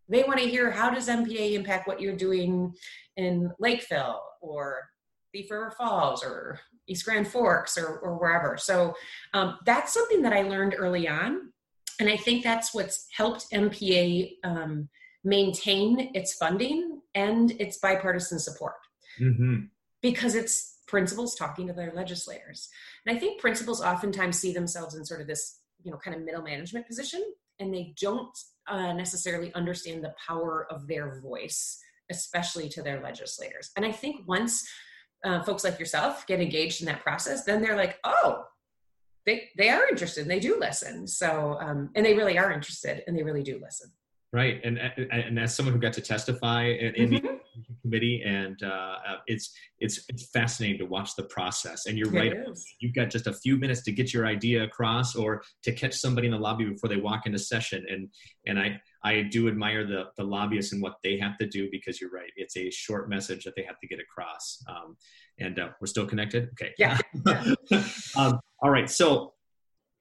[0.09, 2.75] They want to hear how does MPA impact what you're doing
[3.17, 4.89] in Lakeville or
[5.33, 6.59] Thief River Falls or
[6.89, 8.57] East Grand Forks or, or wherever.
[8.57, 8.95] So
[9.33, 11.53] um, that's something that I learned early on.
[12.01, 14.89] And I think that's what's helped MPA um,
[15.25, 18.75] maintain its funding and its bipartisan support.
[19.21, 19.65] Mm-hmm.
[20.03, 22.69] because it's principals talking to their legislators.
[23.05, 26.23] And i think principals oftentimes see themselves in sort of this you know kind of
[26.23, 27.23] middle management position
[27.59, 31.79] and they don't uh, necessarily understand the power of their voice
[32.11, 33.71] especially to their legislators.
[33.77, 34.67] And i think once
[35.25, 38.45] uh, folks like yourself get engaged in that process then they're like oh
[39.27, 41.07] they they are interested and they do listen.
[41.07, 43.93] So um, and they really are interested and they really do listen
[44.33, 47.27] Right, and and as someone who got to testify in, mm-hmm.
[47.27, 47.41] the
[47.83, 48.95] committee, and uh,
[49.27, 51.87] it's it's it's fascinating to watch the process.
[51.87, 52.33] And you're right,
[52.79, 56.29] you've got just a few minutes to get your idea across, or to catch somebody
[56.29, 57.85] in the lobby before they walk into session.
[57.91, 58.09] And
[58.47, 62.01] and I I do admire the the lobbyists and what they have to do because
[62.01, 64.63] you're right, it's a short message that they have to get across.
[64.69, 64.97] Um,
[65.41, 66.51] and uh, we're still connected.
[66.51, 66.73] Okay.
[66.79, 66.99] Yeah.
[68.17, 69.33] um, all right, so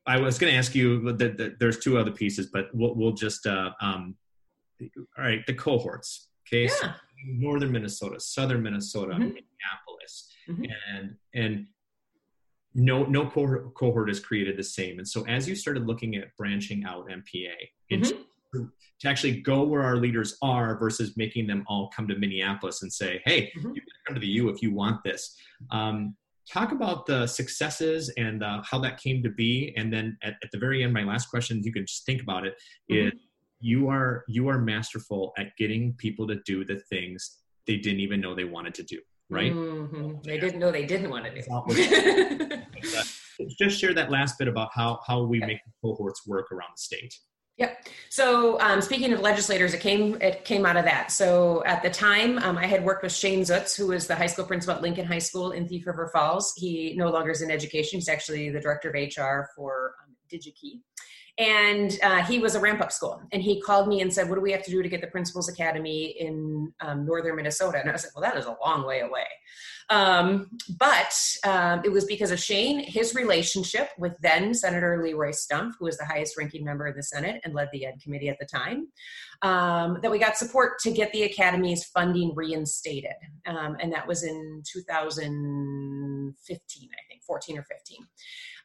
[0.10, 3.14] I was going to ask you that, that, there's two other pieces, but we'll, we'll
[3.14, 4.16] just uh, um,
[4.82, 5.46] all right.
[5.46, 6.70] The cohorts, okay, yeah.
[6.70, 6.88] so
[7.28, 9.22] northern Minnesota, southern Minnesota, mm-hmm.
[9.22, 10.64] Minneapolis, mm-hmm.
[10.94, 11.68] and and
[12.74, 14.98] no no cohort, cohort is created the same.
[14.98, 17.54] And so as you started looking at branching out MPA
[17.92, 18.64] mm-hmm.
[19.02, 22.92] to actually go where our leaders are versus making them all come to Minneapolis and
[22.92, 23.76] say, hey, mm-hmm.
[23.76, 25.36] you can come to the U if you want this.
[25.70, 26.16] Um,
[26.52, 30.52] talk about the successes and uh, how that came to be and then at, at,
[30.52, 32.56] the very end my last question you can just think about it
[32.92, 33.08] mm-hmm.
[33.08, 33.14] is
[33.60, 38.20] you are you are masterful at getting people to do the things they didn't even
[38.20, 40.14] know they wanted to do right mm-hmm.
[40.24, 40.42] they yeah.
[40.42, 42.62] didn't know they didn't want to do
[43.60, 46.82] just share that last bit about how how we make the cohorts work around the
[46.82, 47.14] state
[47.60, 47.88] Yep.
[48.08, 51.12] So um, speaking of legislators, it came it came out of that.
[51.12, 54.28] So at the time, um, I had worked with Shane Zutz, who was the high
[54.28, 56.54] school principal at Lincoln High School in Thief River Falls.
[56.56, 60.80] He no longer is in education; he's actually the director of HR for um, DigiKey.
[61.40, 64.36] And uh, he was a ramp up school, and he called me and said, "What
[64.36, 67.90] do we have to do to get the Principals Academy in um, northern Minnesota?" And
[67.90, 69.26] I was like, "Well, that is a long way away."
[69.90, 71.14] Um, but
[71.44, 75.98] um, it was because of Shane, his relationship with then Senator Leroy Stumpf, who was
[75.98, 78.88] the highest ranking member of the Senate and led the Ed Committee at the time,
[79.42, 83.16] um, that we got support to get the Academy's funding reinstated.
[83.48, 87.98] Um, and that was in 2015, I think, 14 or 15.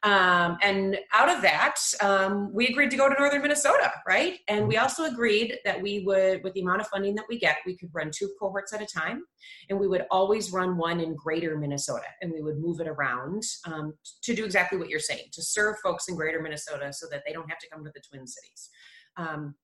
[0.05, 4.39] Um, and out of that, um, we agreed to go to northern Minnesota, right?
[4.49, 7.57] And we also agreed that we would, with the amount of funding that we get,
[7.65, 9.25] we could run two cohorts at a time,
[9.71, 13.43] and we would always run one in greater Minnesota, and we would move it around
[13.65, 17.23] um, to do exactly what you're saying, to serve folks in greater Minnesota so that
[17.27, 18.69] they don't have to come to the Twin Cities.
[19.17, 19.55] Um,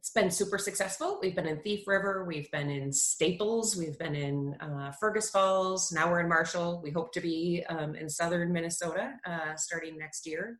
[0.00, 1.18] it's been super successful.
[1.20, 5.92] We've been in Thief River, we've been in Staples, we've been in uh, Fergus Falls,
[5.92, 6.80] now we're in Marshall.
[6.82, 10.58] We hope to be um, in southern Minnesota uh, starting next year.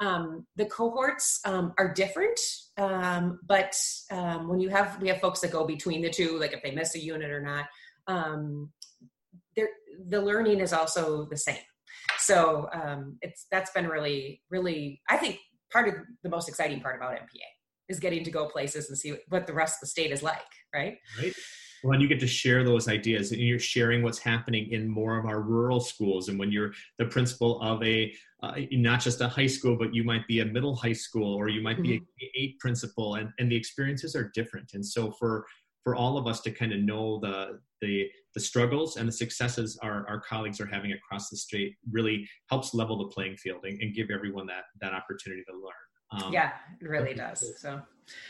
[0.00, 2.38] Um, the cohorts um, are different,
[2.76, 3.74] um, but
[4.10, 6.72] um, when you have we have folks that go between the two, like if they
[6.72, 7.64] miss a unit or not,
[8.06, 8.70] um,
[9.56, 11.56] the learning is also the same.
[12.18, 12.68] So
[13.22, 15.38] it's that's been really, really, I think
[15.72, 17.53] part of the most exciting part about MPA
[17.88, 20.38] is getting to go places and see what the rest of the state is like,
[20.74, 20.98] right?
[21.20, 21.34] Right.
[21.82, 25.18] Well, and you get to share those ideas, and you're sharing what's happening in more
[25.18, 26.30] of our rural schools.
[26.30, 30.02] And when you're the principal of a uh, not just a high school, but you
[30.02, 32.04] might be a middle high school, or you might be mm-hmm.
[32.22, 34.70] a eight principal, and and the experiences are different.
[34.72, 35.44] And so for
[35.82, 39.78] for all of us to kind of know the the the struggles and the successes
[39.82, 43.80] our, our colleagues are having across the state really helps level the playing field and,
[43.80, 45.83] and give everyone that that opportunity to learn.
[46.10, 47.40] Um, yeah, it really does.
[47.60, 47.80] So,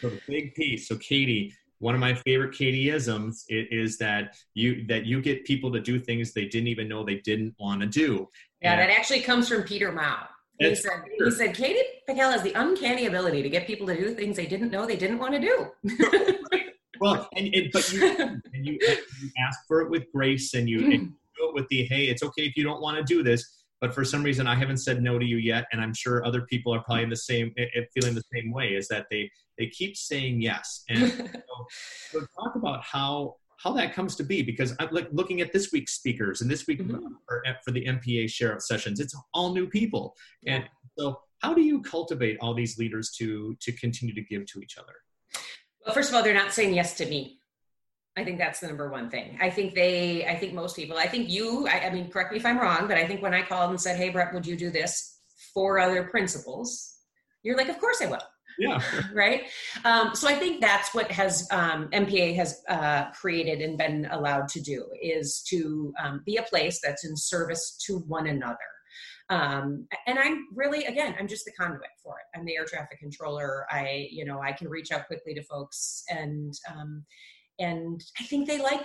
[0.00, 0.88] so the big piece.
[0.88, 5.80] So, Katie, one of my favorite Katieisms is that you that you get people to
[5.80, 8.28] do things they didn't even know they didn't want to do.
[8.62, 10.28] Yeah, and that actually comes from Peter Mao.
[10.58, 14.14] He said, he said, Katie Pekel has the uncanny ability to get people to do
[14.14, 15.66] things they didn't know they didn't want to do.
[17.00, 20.84] well, and, and, but you, and you, you ask for it with grace and you,
[20.84, 20.98] and you
[21.36, 23.94] do it with the, hey, it's okay if you don't want to do this but
[23.94, 26.74] for some reason I haven't said no to you yet, and I'm sure other people
[26.74, 28.68] are probably in the same, eh, eh, feeling the same way.
[28.68, 31.66] Is that they they keep saying yes, and so,
[32.12, 35.70] so, talk about how how that comes to be because I'm like looking at this
[35.70, 37.08] week's speakers and this week mm-hmm.
[37.28, 40.16] for, eh, for the MPA sheriff sessions, it's all new people,
[40.46, 40.64] and
[40.96, 44.78] so how do you cultivate all these leaders to to continue to give to each
[44.78, 44.94] other?
[45.84, 47.38] Well, first of all, they're not saying yes to me.
[48.16, 49.38] I think that's the number one thing.
[49.40, 52.38] I think they, I think most people, I think you, I, I, mean, correct me
[52.38, 54.56] if I'm wrong, but I think when I called and said, hey, Brett, would you
[54.56, 55.18] do this
[55.52, 56.94] for other principals?
[57.42, 58.22] You're like, of course I will.
[58.58, 58.80] Yeah.
[59.14, 59.42] right.
[59.84, 64.48] Um, so I think that's what has um, MPA has uh, created and been allowed
[64.50, 68.58] to do is to um, be a place that's in service to one another.
[69.30, 72.38] Um, and I'm really, again, I'm just the conduit for it.
[72.38, 73.66] I'm the air traffic controller.
[73.70, 77.04] I, you know, I can reach out quickly to folks and, um,
[77.58, 78.82] and I think they like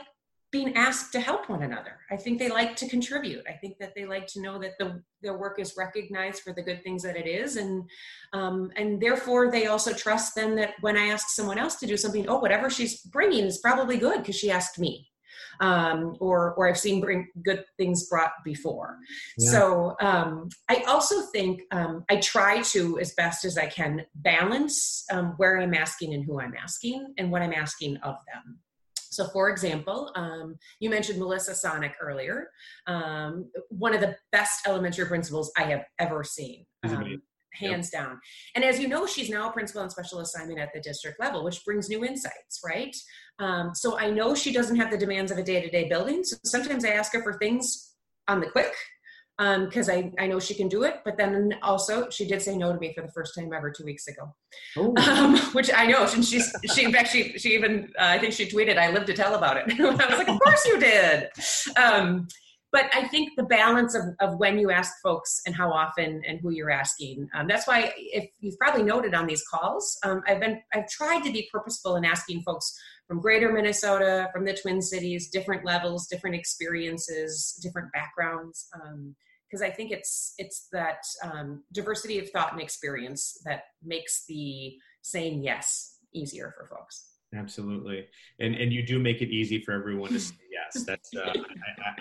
[0.52, 2.00] being asked to help one another.
[2.10, 3.44] I think they like to contribute.
[3.48, 6.64] I think that they like to know that the, their work is recognized for the
[6.64, 7.88] good things that it is, and
[8.34, 11.98] um, and therefore they also trust then that when I ask someone else to do
[11.98, 15.09] something, oh, whatever she's bringing is probably good because she asked me,
[15.60, 18.98] um, or or I've seen bring good things brought before.
[19.38, 19.52] Yeah.
[19.52, 25.06] So um, I also think um, I try to, as best as I can, balance
[25.12, 28.60] um, where I'm asking and who I'm asking and what I'm asking of them.
[29.12, 32.52] So, for example, um, you mentioned Melissa Sonic earlier,
[32.86, 36.66] um, one of the best elementary principals I have ever seen.
[36.84, 37.22] Um,
[37.54, 38.04] hands yep.
[38.04, 38.20] down.
[38.56, 41.44] And as you know, she's now a principal and special assignment at the district level,
[41.44, 42.96] which brings new insights, right?
[43.40, 46.24] Um, so I know she doesn't have the demands of a day to day building.
[46.24, 47.94] So sometimes I ask her for things
[48.28, 48.74] on the quick
[49.40, 50.96] because um, I, I know she can do it.
[51.06, 53.86] But then also, she did say no to me for the first time ever two
[53.86, 54.36] weeks ago,
[54.78, 56.06] um, which I know.
[56.06, 59.06] And she's she in fact she she even uh, I think she tweeted, "I live
[59.06, 61.30] to tell about it." I was like, "Of course you did."
[61.78, 62.28] Um,
[62.72, 66.40] but I think the balance of, of when you ask folks and how often and
[66.40, 67.28] who you're asking.
[67.34, 71.24] Um, that's why, if you've probably noted on these calls, um, I've been I've tried
[71.24, 72.74] to be purposeful in asking folks
[73.08, 78.68] from Greater Minnesota, from the Twin Cities, different levels, different experiences, different backgrounds.
[78.76, 79.16] Um,
[79.50, 84.76] because I think it's it's that um, diversity of thought and experience that makes the
[85.02, 87.06] saying yes easier for folks.
[87.36, 88.06] Absolutely,
[88.40, 90.36] and and you do make it easy for everyone to say
[90.74, 91.16] yes that's.
[91.16, 91.34] Uh,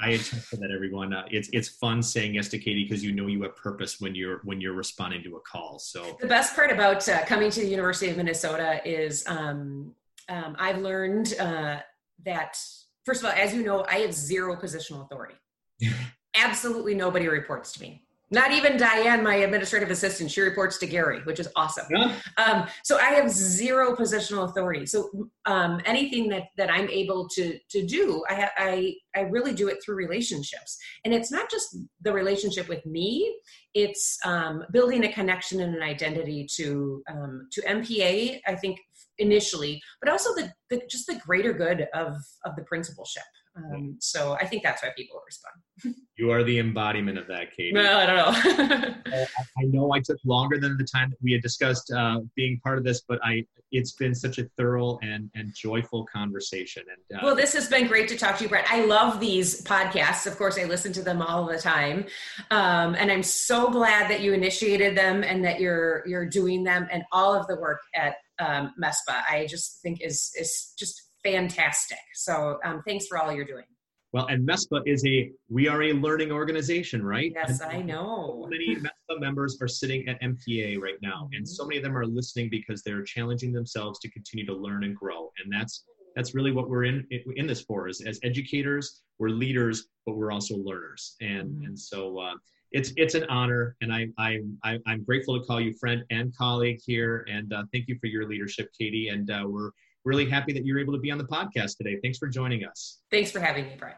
[0.02, 1.12] I, I, attest to that, everyone.
[1.12, 4.14] Uh, it's it's fun saying yes to Katie because you know you have purpose when
[4.14, 5.78] you're when you're responding to a call.
[5.78, 9.94] So the best part about uh, coming to the University of Minnesota is um,
[10.28, 11.78] um, I've learned uh,
[12.24, 12.58] that
[13.04, 15.34] first of all, as you know, I have zero positional authority.
[16.34, 18.07] Absolutely nobody reports to me.
[18.30, 20.30] Not even Diane, my administrative assistant.
[20.30, 21.86] She reports to Gary, which is awesome.
[21.90, 22.14] Yeah.
[22.36, 24.84] Um, so I have zero positional authority.
[24.84, 29.54] So um, anything that that I'm able to to do, I, ha- I I really
[29.54, 33.34] do it through relationships, and it's not just the relationship with me.
[33.72, 38.40] It's um, building a connection and an identity to um, to MPA.
[38.46, 38.78] I think
[39.18, 42.14] initially, but also the, the just the greater good of
[42.44, 43.22] of the principalship.
[43.56, 45.94] Um, so I think that's why people respond.
[46.16, 47.74] you are the embodiment of that, Katie.
[47.74, 48.94] Well, I don't know.
[49.58, 52.78] I know I took longer than the time that we had discussed uh, being part
[52.78, 56.84] of this, but I it's been such a thorough and and joyful conversation.
[56.88, 58.66] And uh, well, this has been great to talk to you, Brett.
[58.68, 60.26] I love these podcasts.
[60.26, 62.06] Of course, I listen to them all the time,
[62.50, 66.88] um, and I'm so glad that you initiated them and that you're you're doing them
[66.90, 69.22] and all of the work at um, MESPA.
[69.28, 71.98] I just think is is just fantastic.
[72.14, 73.64] So um, thanks for all you're doing.
[74.12, 77.30] Well, and MESPA is a we are a learning organization, right?
[77.34, 78.40] Yes, and I know.
[78.44, 81.36] So many MESPA members are sitting at MPA right now, mm-hmm.
[81.36, 84.84] and so many of them are listening because they're challenging themselves to continue to learn
[84.84, 85.30] and grow.
[85.44, 85.84] And that's
[86.16, 87.06] that's really what we're in
[87.36, 87.86] in this for.
[87.86, 91.16] Is as educators, we're leaders, but we're also learners.
[91.20, 91.64] And mm-hmm.
[91.66, 92.34] and so uh,
[92.72, 96.34] it's it's an honor, and I I, I am grateful to call you friend and
[96.34, 97.26] colleague here.
[97.30, 99.08] And uh, thank you for your leadership, Katie.
[99.08, 99.70] And uh, we're
[100.08, 101.98] really happy that you're able to be on the podcast today.
[102.02, 103.00] Thanks for joining us.
[103.10, 103.96] Thanks for having me, Brian.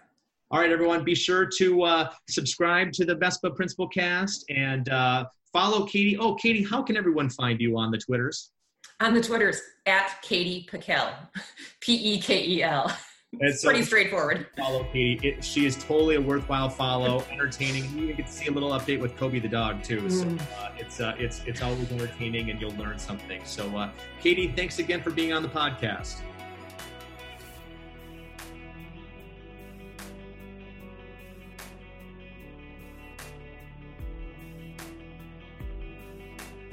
[0.51, 5.25] All right, everyone, be sure to uh, subscribe to the MESPA Principal Cast and uh,
[5.53, 6.19] follow Katie.
[6.19, 8.51] Oh, Katie, how can everyone find you on the Twitters?
[8.99, 11.13] On the Twitters, at Katie Pekel,
[11.81, 12.93] P E K E L.
[13.39, 14.49] It's pretty straightforward.
[14.57, 15.29] Follow Katie.
[15.29, 17.85] It, she is totally a worthwhile follow, entertaining.
[17.97, 20.03] You even get to see a little update with Kobe the dog too.
[20.03, 20.11] Mm.
[20.39, 23.41] So uh, it's uh, it's it's always entertaining, and you'll learn something.
[23.45, 26.23] So, uh, Katie, thanks again for being on the podcast.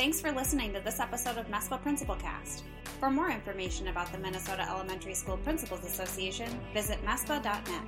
[0.07, 2.63] Thanks for listening to this episode of MESPA Principal Cast.
[3.01, 7.83] For more information about the Minnesota Elementary School Principals Association, visit MESPA.net.